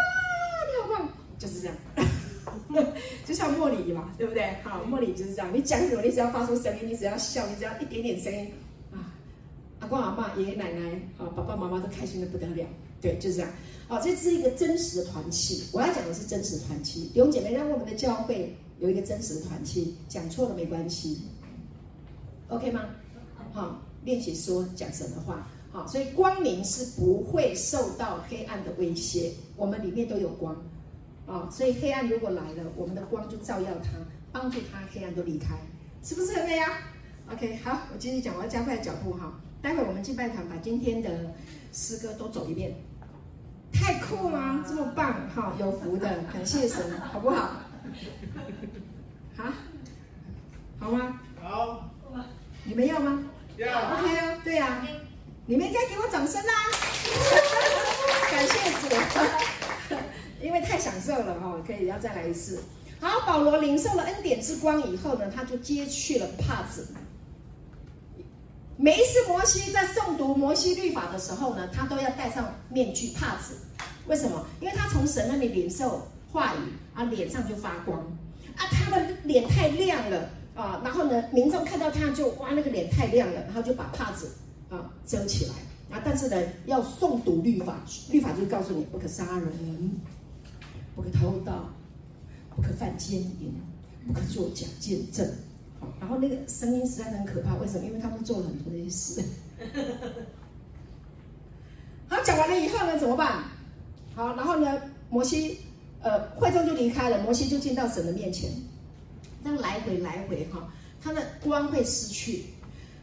[0.67, 1.07] 你好棒，
[1.39, 1.75] 就是这样，
[3.25, 4.53] 就像茉莉嘛，对不对？
[4.63, 8.51] 好，茉莉就是这样，你讲什么，你只要发出声音，你只要笑，你只要一点点声音
[8.91, 9.13] 啊，
[9.79, 12.67] 阿公阿妈、爷爷奶奶啊，爸爸妈妈都开心的不得了。
[12.99, 13.49] 对，就是这样。
[13.87, 15.63] 好，这是一个真实的团契。
[15.71, 19.95] 我要讲的是真实的团契，弟兄姐妹，让我们的教会有一个真实的团契。
[20.09, 21.21] 讲错了没关系
[22.49, 22.85] ，OK 吗？
[23.53, 25.47] 好，练习说讲神的话。
[25.73, 29.31] 好，所以光明是不会受到黑暗的威胁。
[29.55, 30.53] 我们里面都有光
[31.25, 33.91] 啊，所以黑暗如果来了，我们的光就照耀它，
[34.33, 35.55] 帮助它，黑暗都离开，
[36.03, 36.67] 是不是很美呀
[37.31, 39.39] ？OK，好，我继续讲，我要加快脚步哈。
[39.61, 41.33] 待会我们敬拜堂把今天的
[41.71, 42.73] 诗歌都走一遍。
[43.71, 47.61] 太酷了，这么棒，好有福的，感谢神，好不好？
[49.37, 49.53] 好，
[50.79, 51.21] 好吗？
[51.41, 51.89] 好，
[52.65, 53.23] 你们要吗？
[53.65, 53.97] 要。
[53.99, 54.85] OK 啊，对啊，
[55.45, 56.53] 你们应该给我掌声啦！
[58.31, 59.95] 感谢主，
[60.41, 62.63] 因为太享受了哦，可以要再来一次。
[62.99, 66.87] 好，保罗领受了恩典之光以后呢，他就接去了帕子。
[68.77, 73.55] 每一次摩西在诵读摩西律法的时候呢，他都要戴上面具帕子。
[74.07, 74.45] 为什么？
[74.59, 77.99] 因为他从神那里领受话语啊，脸上就发光
[78.57, 80.81] 啊，他的脸太亮了啊。
[80.83, 84.31] 然后呢，民众看到他就哇，那个脸太亮了，然后就把帕子
[84.69, 85.53] 啊遮起来
[85.95, 86.01] 啊。
[86.03, 87.77] 但是呢，要诵读律法，
[88.11, 89.51] 律法就告诉你不可杀人，
[90.95, 91.69] 不可偷盗，
[92.55, 93.53] 不可犯奸淫，
[94.07, 95.27] 不可作假见证。
[95.99, 97.85] 然后那个声音实在很可怕，为什么？
[97.85, 99.23] 因为他们做了很多那些事。
[102.07, 103.45] 好，讲完了以后呢，怎么办？
[104.13, 104.79] 好，然后呢，
[105.09, 105.57] 摩西，
[106.01, 108.51] 呃，会众就离开了，摩西就进到神的面前，
[109.43, 110.67] 这样来回来回哈，
[111.03, 112.45] 他的光会失去，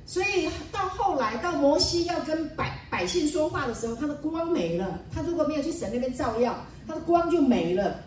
[0.06, 8.00] 所以到后来到摩西要跟百百姓说话的时候，他的光没了，他如果没有去神那边照耀，他的光就没了。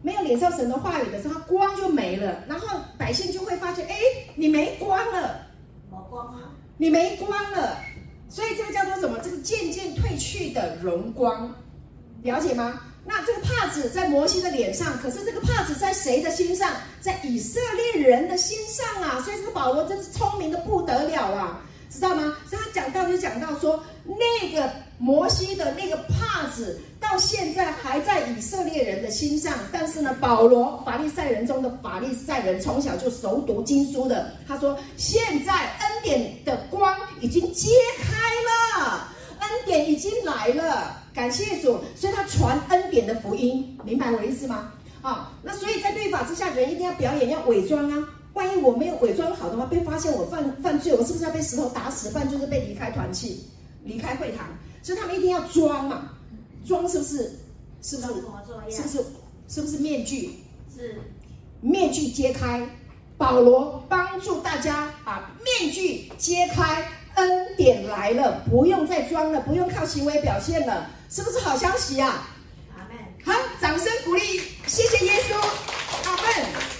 [0.00, 3.94] 没有领受神的话语的时候，他光就没了，然后百姓就会发现，哎，
[4.36, 5.40] 你没光了，
[5.90, 7.78] 没光啊，你没光了，
[8.28, 9.18] 所以这个叫做什么？
[9.24, 11.52] 这个渐渐褪去的荣光，
[12.22, 12.80] 了解吗？
[13.08, 16.70] 那这个帕子在摩西的脸上，可是这个帕子在谁的心上？
[17.00, 17.58] 在以色
[17.94, 19.18] 列人的心上啊！
[19.24, 22.36] 所以这个保罗真是聪明的不得了啊，知道吗？
[22.50, 24.70] 所以他讲到就讲到说那个。
[25.00, 37.70] 摩西的那个帕子到现在还在以色列人的心上，但是呢，保罗法利赛人中的法利赛人，从小就熟读经书的，他说：“现在恩典的光已经揭
[38.02, 44.72] 开了，恩典已经来了，感谢主。”所以他传恩典的福音，明白我的意思吗？
[45.02, 48.08] 啊，那所以在律法之下，人一定要表演，要伪装啊。
[48.34, 52.08] 万一我没有伪装好的话，被发现我犯犯罪，我是不是要被石头打死？
[52.10, 53.44] 不然就是被离开团契，
[53.82, 54.46] 离开会堂。
[54.80, 56.10] 所以他们一定要装嘛，
[56.64, 57.32] 装是不是？
[57.82, 58.08] 是不是？
[58.70, 59.04] 是不是？
[59.48, 60.30] 是不是面具？
[60.72, 61.00] 是。
[61.60, 62.64] 面具揭开，
[63.16, 72.28] 保罗帮助大家把面具揭开，恩典来了，不用再装了，不用靠行为表现了，是不是好消息啊？
[72.76, 72.96] 阿门。
[73.24, 74.20] 好，掌声鼓励，
[74.66, 75.34] 谢谢耶稣，
[76.04, 76.24] 阿门。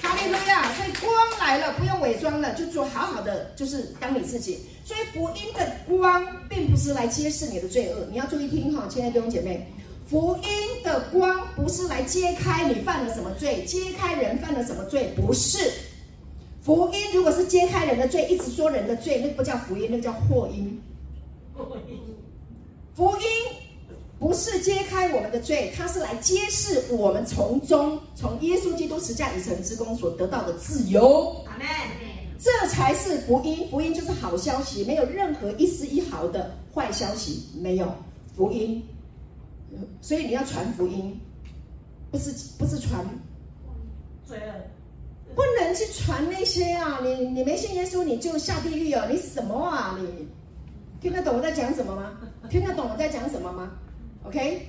[0.03, 0.73] 哈利路亚！
[0.75, 1.11] 所以光
[1.41, 4.67] 来了，不用伪装了，就做好好的，就是当你自己。
[4.85, 9.67] 所以福音的光并不是来揭示你的罪恶，你要注意听哈，亲爱的弟兄姐妹，
[10.09, 15.71] 福音的光不是来揭开你犯了什么罪，揭开人犯了什么罪，不是。
[16.63, 20.81] 福音如果是揭开人的罪，一直说人的罪，那不叫福音，那个叫祸因。
[22.95, 23.68] 福音。
[24.19, 31.45] 不是揭开我们的罪，他是来揭示我们从中从耶稣基督十架以成之功所得到的自由。
[31.47, 31.67] 阿门。
[32.41, 37.93] 这才是福音，福音就是好消息，没有任何一丝一毫的坏消息，没有
[38.37, 38.81] 福音。
[40.01, 41.21] 所以你要传福音，
[42.13, 43.05] 不是不是传
[44.25, 47.01] 罪恶，不能去传那些啊！
[47.03, 49.05] 你你没信耶稣，你就下地狱哦！
[49.11, 49.99] 你什么啊？
[50.01, 50.29] 你
[51.01, 52.13] 听得懂我在讲什么吗？
[52.49, 53.73] 听得懂我在讲什么吗
[54.25, 54.67] ？OK，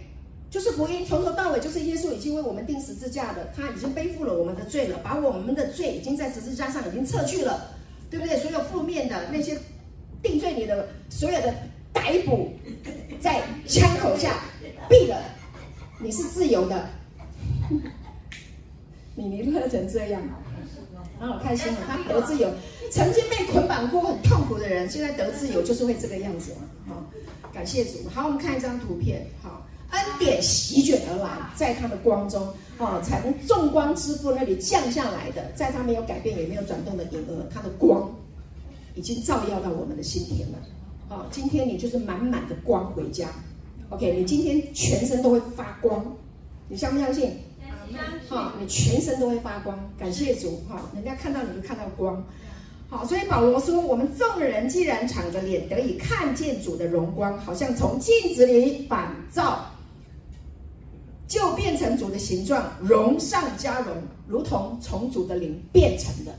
[0.49, 7.71] 就是福音从头到尾就是耶稣已经为我们钉十字架的，他已经背负了我们的罪了，把我们的罪已经在十字架上已经撤去了，
[8.09, 8.37] 对不对？
[8.37, 9.57] 所有负面的那些
[10.21, 11.53] 定罪你的所有的
[11.93, 12.51] 逮捕，
[13.19, 14.41] 在枪口下
[14.89, 15.21] 毙了，
[15.99, 16.89] 你是自由的。
[19.15, 20.21] 你你乐成这样，
[21.19, 21.77] 很好开心啊！
[21.85, 22.49] 他得自由，
[22.89, 26.53] 曾经被捆绑过很痛苦的人，现在得自由就是会这个样子，
[26.87, 27.03] 啊。
[27.53, 38.09] 感谢主，好，我们看一张图片，好，恩典席卷而来，在他的光中，啊，从众光之父那里降下来的，在他没有改变也没有转动的影儿，他的光
[38.95, 40.57] 已经照耀到我们的心田了，
[41.09, 43.27] 啊，今天你就是满满的光回家。
[43.89, 46.05] OK，你今天全身都会发光，
[46.67, 47.31] 你相不相信？
[48.27, 50.61] 好，你全身都会发光，感谢主。
[50.69, 50.79] 哈！
[50.93, 52.23] 人家看到你就看到光，
[52.89, 59.63] 好，所以保罗说，我们众人既然敞着脸得以看见主的荣光，好像从镜子里反照，
[61.27, 63.93] 就变成主的形状，荣上加荣，
[64.27, 66.31] 如同从主的灵变成的。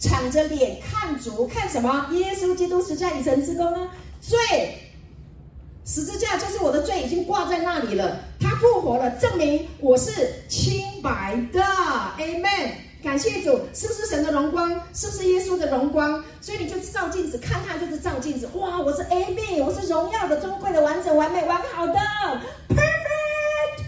[0.00, 2.08] 敞着脸看主，看什么？
[2.12, 3.88] 耶稣基督十架已成之功呢？
[4.20, 4.36] 罪。
[5.86, 8.20] 十字架就是我的罪，已经挂在那里了。
[8.40, 10.10] 他复活了，证明我是
[10.48, 11.62] 清白的。
[12.18, 12.70] Amen。
[13.04, 14.70] 感谢主，是不是神的荣光？
[14.94, 16.24] 是不是耶稣的荣光？
[16.40, 18.48] 所以你就照镜子，看他就是照镜子。
[18.54, 21.92] 哇，我是 Amen，我是荣耀的、尊贵的、完整、完美、完好的
[22.70, 23.84] ，Perfect。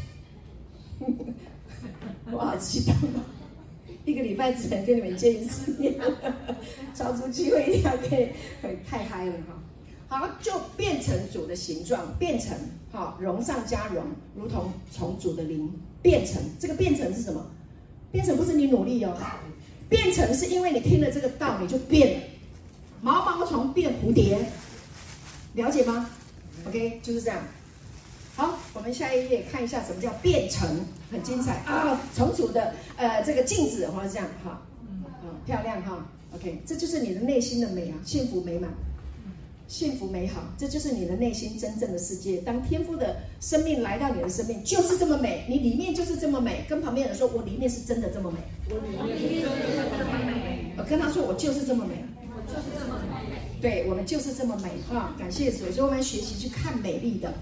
[2.30, 3.24] 我好激动啊！
[4.04, 5.98] 一个礼拜只能跟你们见一次面，
[6.92, 8.28] 找出机会一定要可以，
[8.86, 10.20] 太嗨了哈！
[10.20, 12.54] 好，就变成主的形状，变成
[12.92, 14.04] 好，荣上加荣，
[14.34, 16.42] 如同从主的灵变成。
[16.60, 17.50] 这个变成是什么？
[18.16, 19.14] 变成不是你努力哦，
[19.90, 22.24] 变成是因为你听了这个道，理就变了。
[23.02, 24.38] 毛毛虫变蝴蝶，
[25.52, 26.08] 了解吗
[26.66, 27.38] ？OK，就是这样。
[28.34, 30.66] 好，我们下一页看一下什么叫变成，
[31.12, 32.00] 很精彩啊！
[32.14, 35.04] 从主的呃这个镜子，或者这样哈，嗯，
[35.44, 36.06] 漂亮哈。
[36.34, 38.70] OK，这就是你的内心的美啊，幸福美满。
[39.68, 42.36] 幸福美好，这就是你的内心真正的世界。
[42.38, 46.64] 当天赋的生命来到你的生命，就是这么美，你里面就是这么美。
[46.68, 48.38] 跟旁边人说，我里面是真的这么美。
[48.70, 50.72] 我里面真的这么美。
[50.78, 52.04] 我跟他说，我就是这么美。
[52.30, 53.36] 我就是这么美。
[53.60, 55.16] 对，我们就是这么美哈！
[55.18, 57.32] 感谢主，所以我们学习去看美丽的，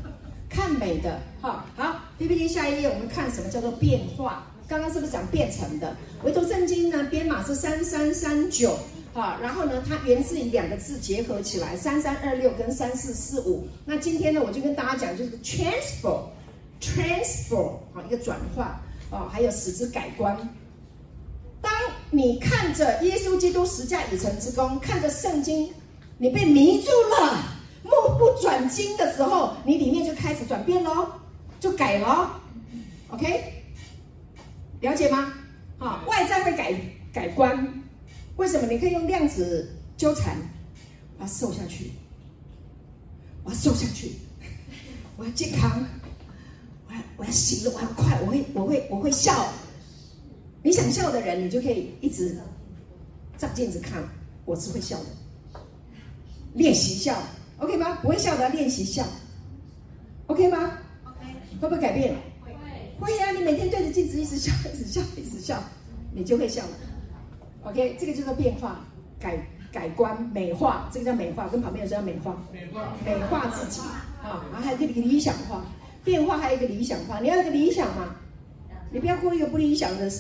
[0.49, 1.66] 看美的哈。
[1.77, 4.47] 好，PPT 下一页，我们看什么叫做变化？
[4.66, 5.95] 刚刚是不是讲变成的？
[6.25, 8.79] 唯独圣经呢，编码是三三三九。
[9.15, 13.69] 好，然后呢，它源自于两个字结合起来，三三二六跟三四四五。
[13.85, 18.67] 那今天呢，我就跟大家讲，就是 transform，transform，啊，一个转换，
[19.11, 20.37] 啊，还有使之改观。
[21.62, 21.73] 当
[22.11, 25.73] 你看着耶稣基督十架已成之功，看着圣经，
[26.19, 27.41] 你被迷住了，
[27.85, 31.07] 目不转睛的时候，你里面就开始转变喽，
[31.61, 32.41] 就改了。
[33.11, 33.62] OK，
[34.81, 35.33] 了解吗？
[35.79, 36.75] 啊，外在会改
[37.12, 37.84] 改观。
[38.37, 38.66] 为什么？
[38.66, 40.37] 你可以用量子纠缠，
[41.18, 41.93] 我要瘦下去，
[43.45, 44.12] 我要瘦下去，
[45.16, 45.85] 我要健康，
[46.89, 49.53] 我要我要行动，我要快，我会我会我会笑。
[50.62, 52.37] 你想笑的人，你就可以一直
[53.37, 54.03] 照镜子看，
[54.45, 55.07] 我是会笑的。
[56.55, 57.22] 练习笑
[57.59, 57.99] ，OK 吗？
[58.03, 59.07] 不会笑的要练习笑
[60.26, 61.26] ，OK 吗？OK。
[61.61, 62.16] 会不会改变？
[62.43, 62.53] 会。
[62.99, 65.62] 会呀，你每天对着镜子一直笑，一直笑，一直笑，
[66.12, 66.70] 你就会笑了。
[67.65, 68.81] OK，这个叫做变化、
[69.19, 69.39] 改
[69.73, 71.49] 改观、美化，这个叫美化。
[71.49, 73.81] 跟旁边的人说要美化，美化，美化自己
[74.23, 74.45] 啊。
[74.53, 75.65] 然后还有一个理想化，
[76.05, 77.21] 变化还有一个理想化。
[77.21, 78.17] 你要有个理想嘛，
[78.93, 80.11] 你不要过一个不理想的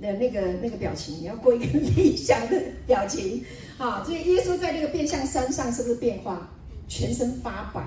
[0.00, 3.42] 的那个那个表情，你要过一个 理想的表情。
[3.78, 6.48] 啊，所以耶稣在那个变相山上是不是变化？
[6.88, 7.82] 全身发白，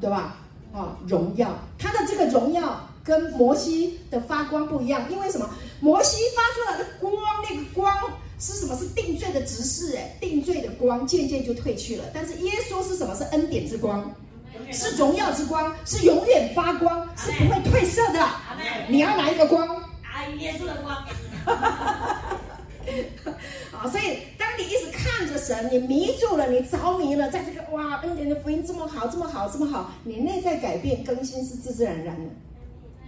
[0.00, 0.38] 对吧？
[0.72, 5.46] 啊，荣耀，他的这个荣耀跟摩西的发光不一样，因为什么？
[5.78, 7.12] 摩西发出来的光，
[7.48, 7.94] 那个光。
[8.38, 8.76] 是什么？
[8.76, 12.04] 是定罪的执事，哎，定罪的光渐渐就褪去了。
[12.12, 13.14] 但是耶稣是什么？
[13.14, 14.14] 是恩典之光，
[14.70, 18.28] 是荣耀之光，是永远发光，是不会褪色的。
[18.88, 19.66] 你要哪一个光？
[19.68, 21.04] 啊，耶稣的光。
[23.72, 32.30] 好，所以当你一直看着神，你迷住了，你着迷了，在这个哇，恩典的福音这么好，这么好，这么好，你内在改变更新是自自然然的。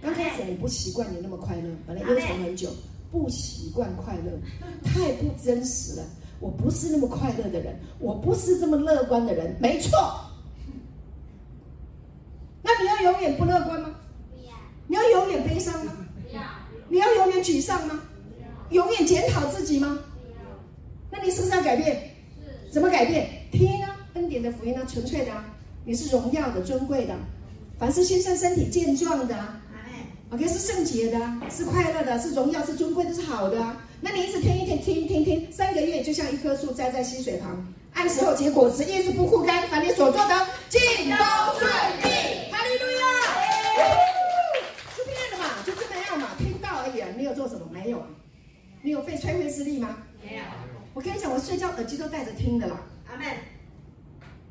[0.01, 2.69] 刚开始你不习惯你那么快乐，本来忧愁很久。
[3.11, 4.31] 不习惯快乐，
[4.83, 6.05] 太不真实了。
[6.39, 9.91] 我不是那么快乐的人，我不是这么乐观的人，没错。
[12.61, 13.95] 那你要永远不乐观吗？
[14.31, 14.53] 不要。
[14.87, 15.93] 你要永远悲伤吗？
[16.23, 16.41] 不要。
[16.87, 17.99] 你要永远沮丧吗？
[18.69, 19.99] 永远检讨自己吗？
[21.09, 22.11] 那你是不是要改变？
[22.39, 22.71] 是。
[22.71, 23.27] 怎么改变？
[23.51, 25.43] 听啊，恩典的福音啊，纯粹的啊，
[25.83, 27.15] 你是荣耀的、尊贵的，
[27.79, 29.61] 凡是先生身体健壮的啊。
[30.31, 31.19] OK，是圣洁的，
[31.49, 33.57] 是快乐的，是荣耀，是尊贵的，是好的。
[33.99, 41.15] 那你一直听一听，听听听，三个月就像一棵树栽在溪水旁，按时候结果子，叶子不枯干，凡你所做的尽都
[41.57, 41.67] 顺
[42.03, 42.51] 利。
[42.51, 43.03] 哈利路亚！
[44.95, 48.05] 就这样的嘛，就这么样嘛，听到而已啊，没有做什么，没有啊。
[48.83, 49.97] 你有费吹灰之力吗？
[50.23, 50.43] 没有。
[50.93, 52.79] 我跟你讲，我睡觉耳机都带着听的啦。
[53.09, 53.25] 阿妹。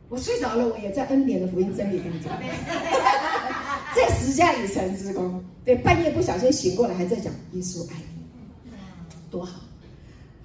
[0.09, 2.33] 我睡着了，我也在恩典的福音真理当中。
[3.99, 8.71] 在十架以成之功，对，半夜不小心醒过来，还在讲耶稣爱你，
[9.29, 9.61] 多好！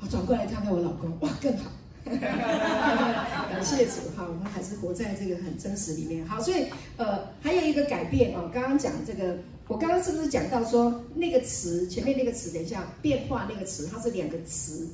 [0.01, 1.71] 我转过来看看我老公，哇，更好！
[2.03, 2.19] 感
[3.49, 6.25] 感谢主哈，我们还是活在这个很真实里面。
[6.27, 6.65] 好，所以
[6.97, 8.49] 呃，还有一个改变哦。
[8.51, 9.37] 刚刚讲这个，
[9.67, 12.51] 我刚刚是不是讲到说那个词前面那个词？
[12.51, 14.89] 等一下，变化那个词，它是两个词。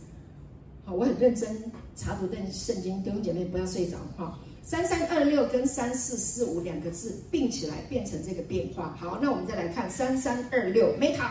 [0.84, 1.50] 好，我很认真
[1.96, 4.38] 查读的圣经，弟兄姐妹不要睡着哈。
[4.64, 8.96] 三三二六跟三四四五两个字并起来变成这个变化。
[9.00, 11.30] 好，那我们再来看三三二六，meta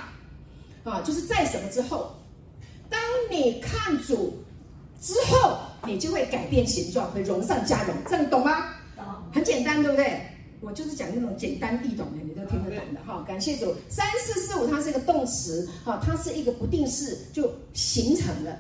[0.85, 2.15] 啊，就是在什么之后？
[2.91, 3.01] 当
[3.31, 4.43] 你看主
[5.01, 8.75] 之后，你就会改变形状，会容上加容，这样懂吗？
[8.97, 9.05] 懂。
[9.33, 10.21] 很简单，对不对？
[10.61, 13.25] 我就是讲那种简单易懂的，你都听得懂的哈。
[13.29, 18.59] 感谢主，三四四五它是一个动词，哈，它是一个不定式，就形成了。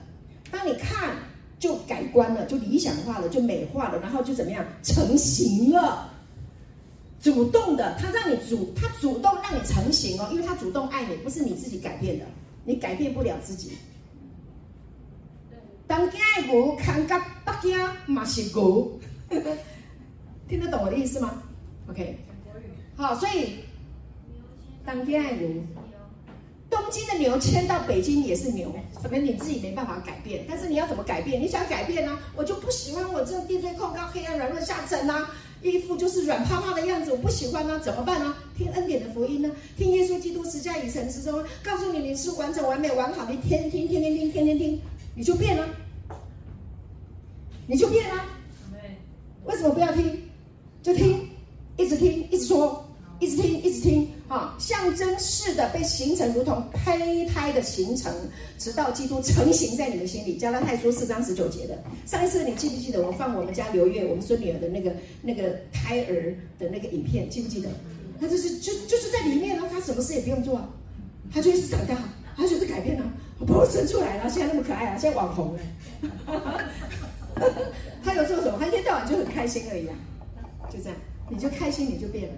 [0.48, 1.16] 当你看，
[1.58, 6.10] 就改观了，就理想化了，就美化了，然后就怎么样成型了？
[7.20, 12.24] 主动的，他让你主，他主动让你成型哦，因为他主动爱你，不是你自己改变的，
[12.64, 13.72] 你改变不了自己。
[15.86, 19.00] 当家的牛看甲北京嘛是牛，
[20.48, 21.42] 听得懂我的意思吗
[21.90, 22.18] ？OK，
[22.94, 23.54] 好，所以
[24.84, 25.62] 当家的牛。
[26.70, 28.70] 东京的牛迁到北京也是牛，
[29.02, 31.40] 可能你自己没办法改变，但是你要怎么改变？
[31.40, 32.20] 你想改变呢、啊？
[32.36, 35.30] 我就不喜欢我这地最控高、黑暗软弱下沉呐、啊，
[35.62, 38.38] 衣服就是软趴趴的样子，我不喜欢呢、啊，怎么办呢、啊？
[38.56, 39.50] 听恩典的福音呢？
[39.76, 44.80] 听耶稣基督十架以诚实中告诉你你是完整、完美、完好的，天天听，天天听，天天听，
[45.14, 45.68] 你就变了，
[47.66, 48.24] 你就变了。
[49.44, 50.22] 为什么不要听？
[50.82, 51.28] 就听，
[51.76, 52.84] 一直听，一直说。
[53.20, 58.12] 一直听，一直听，啊，象征式的被形成，如同胚胎的形成，
[58.58, 60.36] 直到基督成型在你的心里。
[60.36, 61.78] 加拉太书四章十九节的。
[62.04, 67.70] 上一次你记不记得我放我们家刘月，我们孙女儿的那个那个胎儿的那个影片，记不记得？
[68.20, 70.68] 他就是就就是在里面呢，他什么事也不用做啊，
[71.32, 71.96] 他就一直长大，
[72.36, 75.60] 他就是改变了，不生出来了，现在那么可爱啊，现在网红了。
[78.04, 78.58] 他有做什么？
[78.60, 79.94] 他一天到晚就很开心而已啊，
[80.68, 80.98] 就这样，
[81.30, 82.34] 你就开心，你就变了。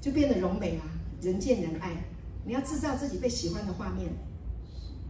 [0.00, 0.82] 就变得柔美了，
[1.22, 1.90] 人见人爱。
[2.44, 4.10] 你要制造自己被喜欢的画面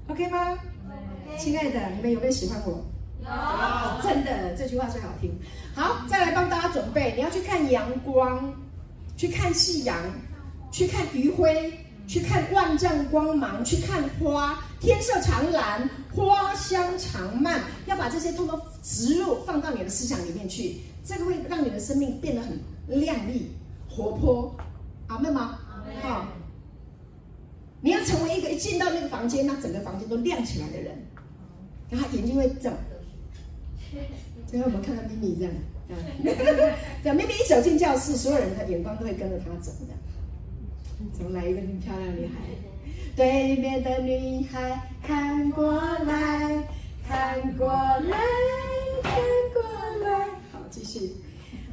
[0.07, 1.39] ，OK 吗？Okay.
[1.43, 2.85] 亲爱的，你们有没有喜欢我？
[3.23, 5.33] 有真的，这句话最好听。
[5.75, 7.15] 好，再来帮大家准备。
[7.17, 8.53] 你要去看阳光，
[9.17, 9.97] 去看夕阳，
[10.71, 11.73] 去看余晖，
[12.07, 17.63] 去看万丈光芒，去看花，天色长蓝，花香长漫。
[17.87, 23.53] 要把这些通通植入，放到你的思想里面去，这个会让你的生命变得很亮丽、
[23.89, 24.55] 活泼。
[25.07, 25.59] 好妹吗？
[26.01, 26.29] 好，
[27.81, 31.07] 你要成为一个一进到那个房间，那整个房间都亮起来的人，
[31.91, 32.79] 然后眼睛会这样。
[34.47, 35.53] 最后我们看到咪咪这样，
[37.03, 39.95] 对，咪咪一走进教室，所有人的眼光都会跟着他走的。
[41.13, 42.35] 怎么来一个漂亮的女孩？
[43.15, 46.67] 对面的女孩看过来，
[47.07, 48.19] 看过来，
[49.03, 49.13] 看
[49.53, 49.63] 过
[50.09, 50.27] 来。
[50.53, 51.13] 好，继续。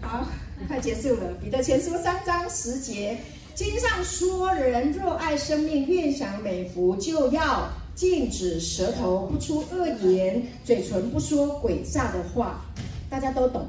[0.02, 0.28] 好。
[0.68, 3.18] 快结束了，彼得前书三章十节，
[3.60, 12.64] 经上说：人若爱生命，愿享美福，就要禁止舌头不出恶言，嘴唇不说诡诈的话。
[13.10, 13.68] 大家都懂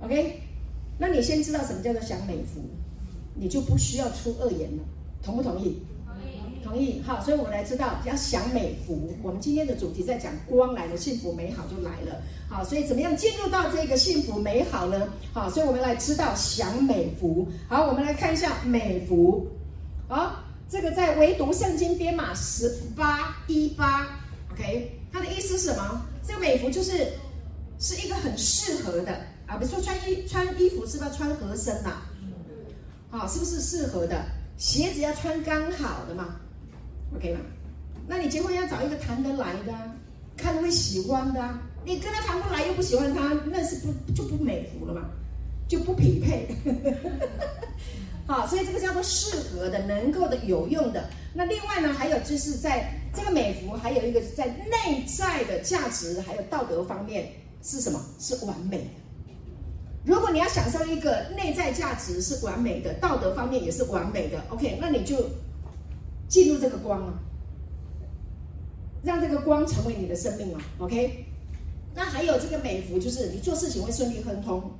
[0.00, 0.40] ，OK？
[0.96, 2.62] 那你先知道什么叫做享美福，
[3.34, 4.82] 你就不需要出恶言了，
[5.22, 5.76] 同不同意？
[6.68, 9.10] 同意，好，所以我们来知道要享美福。
[9.22, 12.20] 我们今天的主题在讲光来了，幸福美好就来了。
[12.46, 15.08] 好，所以怎么样进入到这个幸福美好呢？
[15.32, 17.48] 好，所以我们来知道享美福。
[17.68, 19.48] 好，我们来看一下美福。
[20.08, 24.06] 好，这个在唯独圣经编码十八一八
[24.52, 26.02] ，OK，它的意思是什么？
[26.26, 27.12] 这个美福就是
[27.78, 29.12] 是一个很适合的
[29.46, 32.02] 啊，比如说穿衣穿衣服是不是要穿合身呐？
[33.10, 34.22] 好，是不是适合的？
[34.58, 36.34] 鞋子要穿刚好的嘛
[37.16, 37.40] ？OK 吗？
[38.06, 39.72] 那你结婚要找一个谈得来的，
[40.34, 41.58] 看着会喜欢的。
[41.84, 45.02] 你跟他谈不来又不喜欢他，那是不就不美福了吗？
[45.68, 46.48] 就不匹配。
[48.26, 51.08] 好，所以这个叫做适合的、能够的、有用的。
[51.34, 57.28] 那另外呢，还有就是在这个美福，还有一个在内在的价值还有道德方面
[57.62, 58.00] 是什么？
[58.18, 58.84] 是完美的。
[60.04, 65.16] 如果你要享受一个内在价值是完美的，道德方面也是完美的，OK，那你就。
[66.28, 67.14] 进入这个光啊，
[69.02, 71.24] 让这个光成为你的生命啊，OK？
[71.94, 74.70] 那还有这个美福，就是你做事情会顺利亨通，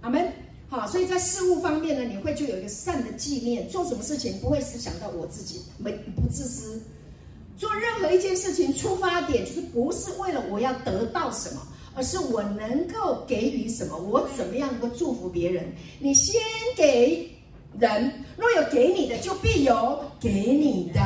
[0.00, 0.32] 阿门。
[0.66, 6.82] 好，所以在事物方面呢，你会就有一个善的纪念，做什么事情不会是想到我自己，没不自私。
[7.56, 11.60] 做任何一件事情，出发点就是不是为了我要得到什么，
[11.94, 15.70] 而是我能够给予什么，我怎么样能够祝福别人。
[16.00, 16.40] 你先
[16.74, 17.30] 给。
[17.76, 21.00] 人若有给你的，就必有给你的；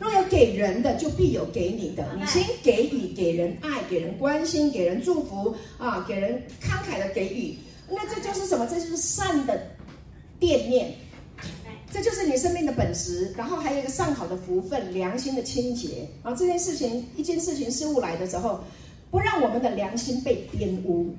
[0.00, 2.04] 若有给人的，就必有给你的。
[2.18, 7.56] 你先给予，给人爱，给人关心，给人祝福啊，给人慷慨的给予，
[7.88, 8.66] 那这就是什么？
[8.66, 9.60] 这就是善的
[10.40, 10.92] 惦念，
[11.90, 13.32] 这就是你生命的本质。
[13.36, 16.08] 然后还有一个上好的福分，良心的清洁。
[16.22, 18.60] 然后这件事情，一件事情事物来的时候，
[19.10, 21.14] 不让我们的良心被玷污。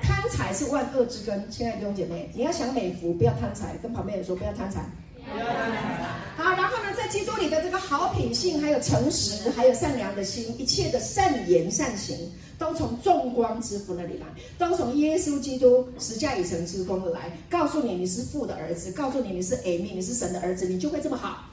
[0.00, 3.76] 贪财是万恶之根，亲爱的弟兄姐妹，你要想美福，不要贪财。
[3.80, 4.84] 跟旁边人说，不要贪财。
[6.36, 12.16] 好，然后呢，在基督里的这个好品性，还有诚实，还有善良的心，一切的善言善行，
[12.58, 14.26] 都从众光之父那里来，
[14.58, 17.30] 都从耶稣基督十架以成之功而来。
[17.48, 21.44] 告诉你，你是父的儿子；告诉你，你是 A 米你是神的儿子，你就会这么好。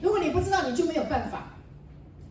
[0.00, 1.54] 如果你不知道，你就没有办法。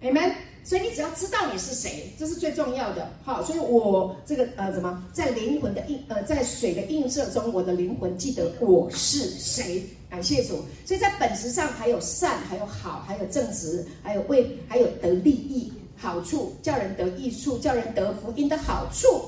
[0.01, 0.33] Amen。
[0.63, 3.09] 所以你只要知道你是谁，这是最重要的。
[3.23, 9.83] 好，所以我这个呃，怎么在灵魂的映呃，在水的映射中，我的灵魂记得我是谁。
[10.09, 10.63] 感谢主。
[10.85, 19.21] 所以在本质上还有善，还有好，还有正直，还有为，还有得利益好处，叫人得益处，叫人得福音的好处，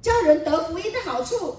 [0.00, 1.54] 叫人得福音的好处。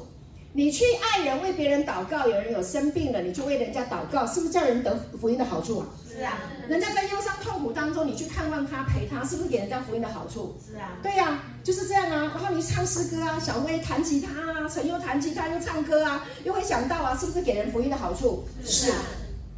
[0.53, 5.87] 你去爱人，为别人祷告，有人有生病了，你就为人家祷告，是不是叫人得福音的好处啊？
[6.15, 6.37] 是啊，
[6.69, 10.55] 人家在忧伤痛苦当中，你去看望他，陪他，是不是给人家福音的好处？
[10.65, 12.31] 是啊，对呀、啊，就是这样啊。
[12.33, 18.45] 然后你唱诗歌啊，小薇弹吉他啊，陈又弹吉他又唱歌啊，又会想到啊，是不是给人福音的好处？
[18.63, 18.97] 是啊，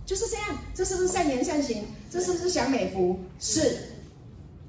[0.05, 0.45] 就是这样。
[0.73, 1.85] 这是不是善言善行？
[2.09, 3.19] 这是不是享美福？
[3.39, 3.77] 是。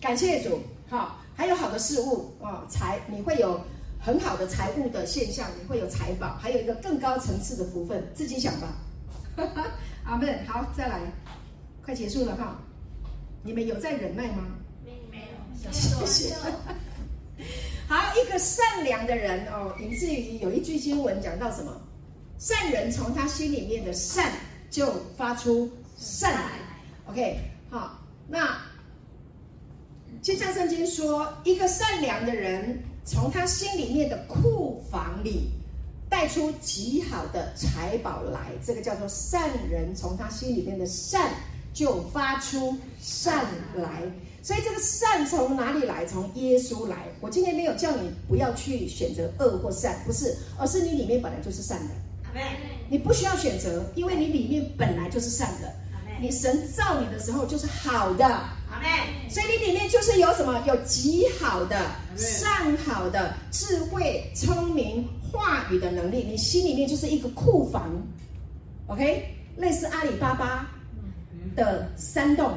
[0.00, 0.60] 感谢主，
[0.90, 3.60] 好，还有好的事物啊，财你会有
[3.98, 8.68] 很好的财务的现象，你会有财宝，还有一个更高层次的福分，自己想吧。
[10.04, 10.38] 阿门。
[10.46, 11.00] 好，再来。
[11.88, 12.58] 快结束了哈，
[13.42, 14.44] 你们有在忍耐吗？
[14.84, 15.26] 没没
[15.64, 16.34] 有，谢谢。
[17.88, 21.72] 好，一个善良的人哦，以至于有一句经文讲到什么？
[22.38, 24.34] 善人从他心里面的善
[24.68, 26.58] 就发出善来。
[27.06, 27.38] OK，
[27.70, 27.98] 好，
[28.28, 28.60] 那
[30.20, 35.48] 就像圣经说，一个善良的人从他心里面的库房里
[36.06, 41.32] 带出极好的财宝来，这个叫做善人从他心里面的善。
[41.78, 43.44] 就发出善
[43.76, 44.02] 来，
[44.42, 46.04] 所以这个善从哪里来？
[46.04, 46.96] 从耶稣来。
[47.20, 51.94] 我今天没有叫你不要去选择恶或善，不是，而是你里面本来就是善的。
[52.90, 55.72] 你不需要选择，因为你里面本来就是善的。
[56.20, 58.26] 你神造你的时候就是好的。
[59.30, 60.60] 所以你里面就是有什么？
[60.66, 61.80] 有极好的、
[62.16, 66.24] 善好的智慧、聪明、话语的能力。
[66.28, 67.88] 你心里面就是一个库房。
[68.88, 70.68] OK，类似阿里巴巴。
[71.58, 72.52] 的山洞，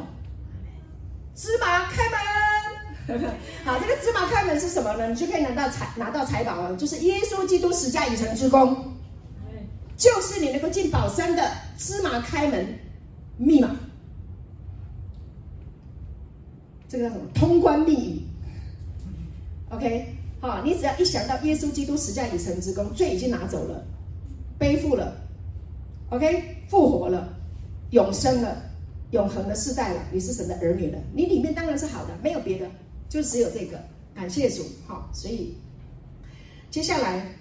[1.35, 3.19] 芝麻开门。
[3.65, 5.09] 好，这个芝麻开门是什么呢？
[5.09, 6.77] 你就可以拿到财，拿到财宝了。
[6.77, 8.93] 就是耶稣基督十架已成之功，
[9.97, 12.79] 就是你能够进宝山的芝麻开门
[13.37, 13.75] 密码。
[16.87, 17.27] 这个叫什么？
[17.33, 18.21] 通关密语。
[19.71, 23.83] OK，好，你只要一想到耶稣基督十架已成之功，罪已经拿走了，
[24.59, 25.15] 背负了
[26.11, 27.27] ，OK，复活了，
[27.89, 28.70] 永生了。
[29.11, 32.65] 永恒的世代了，你是神的儿女了，你里面当然是好的，没有别的，
[33.07, 33.79] 就只有这个。
[34.13, 35.55] 感谢主，好，所以
[36.69, 37.33] 接下来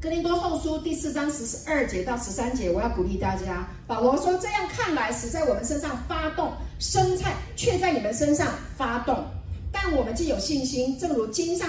[0.00, 3.68] 哥林多后书第四章十二节到十三节，我要鼓励大家。
[3.86, 9.22] 保罗说：“这样看来，死在我们身上发动，生菜却在你们身上发动。
[9.70, 11.68] 但我们既有信心，正如经上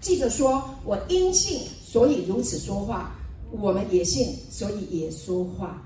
[0.00, 3.10] 记着说：我因信，所以如此说话；
[3.50, 5.82] 我们也信，所以也说话。”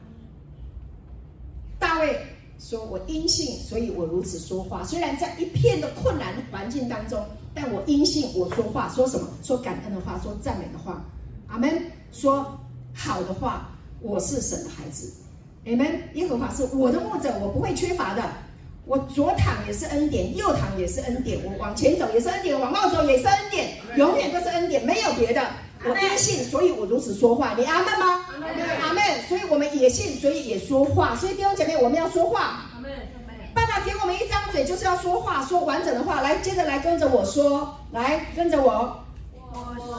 [1.81, 2.21] 大卫
[2.61, 4.85] 说：“我阴性，所以我如此说话。
[4.85, 7.25] 虽然在一片的困难环境当中，
[7.55, 8.87] 但我阴性，我说话。
[8.95, 9.27] 说什么？
[9.43, 11.03] 说感恩的话，说赞美的话。
[11.49, 11.83] 阿门。
[12.13, 12.61] 说
[12.93, 13.71] 好的话。
[14.03, 15.11] 我是神的孩子。
[15.65, 15.87] 阿门。
[16.15, 18.23] 耶和华是我的牧者，我不会缺乏的。
[18.85, 21.39] 我左躺也是恩典，右躺也是恩典。
[21.45, 25.41] 我往前走也是恩典，往后走也是恩典，永远都是恩典，没有别的。”
[25.85, 27.55] 我因信，所以我如此说话。
[27.57, 28.25] 你阿门吗？
[28.83, 29.03] 阿门。
[29.29, 31.17] 所以我们也信，所以也说话。
[31.17, 32.67] 所以弟兄姐妹，我们要说话。
[33.55, 36.21] 爸爸给我们一张嘴，就是要说话，说完整的话。
[36.21, 38.97] 来，接着来跟着我说，来跟着我。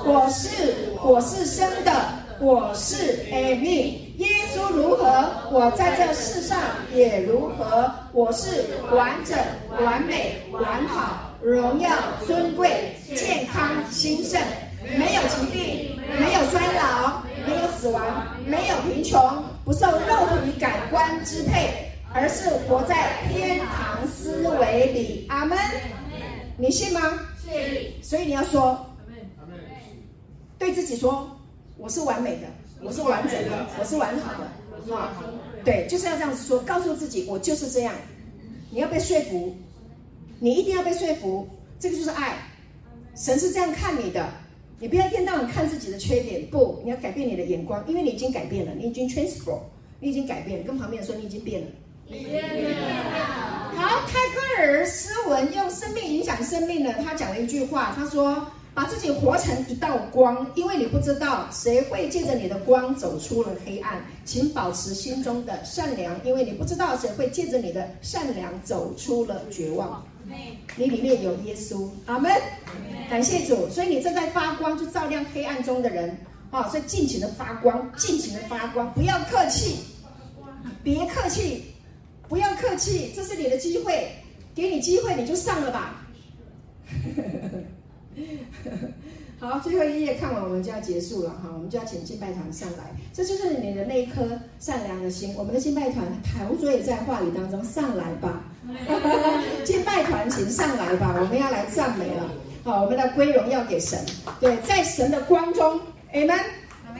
[0.05, 1.91] 我是我是生的，
[2.39, 3.97] 我是 Amen。
[4.17, 6.57] 耶稣如何，我在这世上
[6.93, 7.91] 也如何。
[8.13, 9.37] 我是完整、
[9.83, 11.89] 完美、完好、荣耀、
[12.25, 14.39] 尊贵、健康、兴盛。
[14.97, 25.25] 没有疾病，没有衰老，没有死亡，没有贫穷，不受肉体感官支配，而是活在天堂思维里。
[25.29, 25.57] 阿门。
[26.57, 26.99] 你信吗？
[27.43, 27.93] 信。
[28.01, 28.85] 所以你要说，
[30.59, 31.29] 对自己说，
[31.77, 32.47] 我是完美的，
[32.81, 34.95] 我是完整的，我是完好的。
[34.95, 35.13] 啊，
[35.63, 37.93] 对，就是要这样子说，告诉自己，我就是这样。
[38.69, 39.55] 你要被说服，
[40.39, 41.47] 你一定要被说服，
[41.79, 42.35] 这个就是爱。
[43.15, 44.27] 神是这样看你的，
[44.81, 49.59] 你不要一天到晚看自己的缺点，不，你要改变你的眼光，因为你已经改变了，你已经 transform，
[49.99, 51.67] 你已经改变了，跟旁边人说你已经变了。
[53.75, 58.43] 好，泰戈尔诗文用生命影响生命呢，他讲了一句话，他说。
[58.73, 64.01] 把自己活成一道光，因为你不知道谁会借着你的光走出了黑暗。
[64.23, 70.01] 请保持心中的善良，因为你不知道谁会借着你的善良走出了绝望。
[70.75, 72.31] 你里面有耶稣，阿门。
[73.09, 76.17] 感谢主，所以你正在发光，就照亮黑暗中的人。
[76.49, 79.77] 啊，所以尽情的发光，尽情的发光，不要客气，
[80.83, 81.63] 别客气，
[82.27, 84.11] 不要客气，这是你的机会，
[84.53, 86.05] 给你机会你就上了吧。
[89.41, 92.91] 好，最后一页看完，我们就要结束了哈，我们就要请敬拜团上来。
[93.11, 94.21] 这就是你的那一颗
[94.59, 95.33] 善良的心。
[95.35, 98.43] 我们的敬拜团，陶主也在话语当中上来吧。
[99.65, 102.29] 敬拜团，请上来吧，我们要来赞美了。
[102.63, 103.97] 好，我们的归荣耀给神。
[104.39, 105.81] 对，在神的光中
[106.13, 106.39] ，Amen。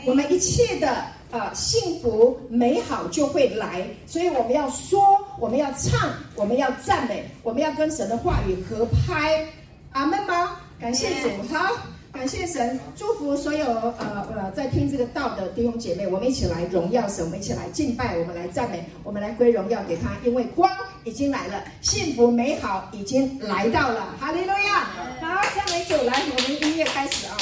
[0.07, 4.99] 我们一切的呃幸福美好就会来，所以我们要说，
[5.39, 9.45] 我们要唱，我们要赞美，我们要跟神的话语合拍。
[9.91, 10.57] 阿门吗？
[10.79, 11.77] 感谢主，好，
[12.11, 20.69] 感谢神，祝福所有呃呃在听这个道的弟兄姐妹，我们一起来荣耀神，我们一起来敬拜，我们来赞美，我们来归荣耀给他，因为光
[21.03, 24.89] 已经来了，幸福美好已经来到了，哈利路亚！
[25.21, 27.37] 好，赞美主，来，我们音乐开始啊。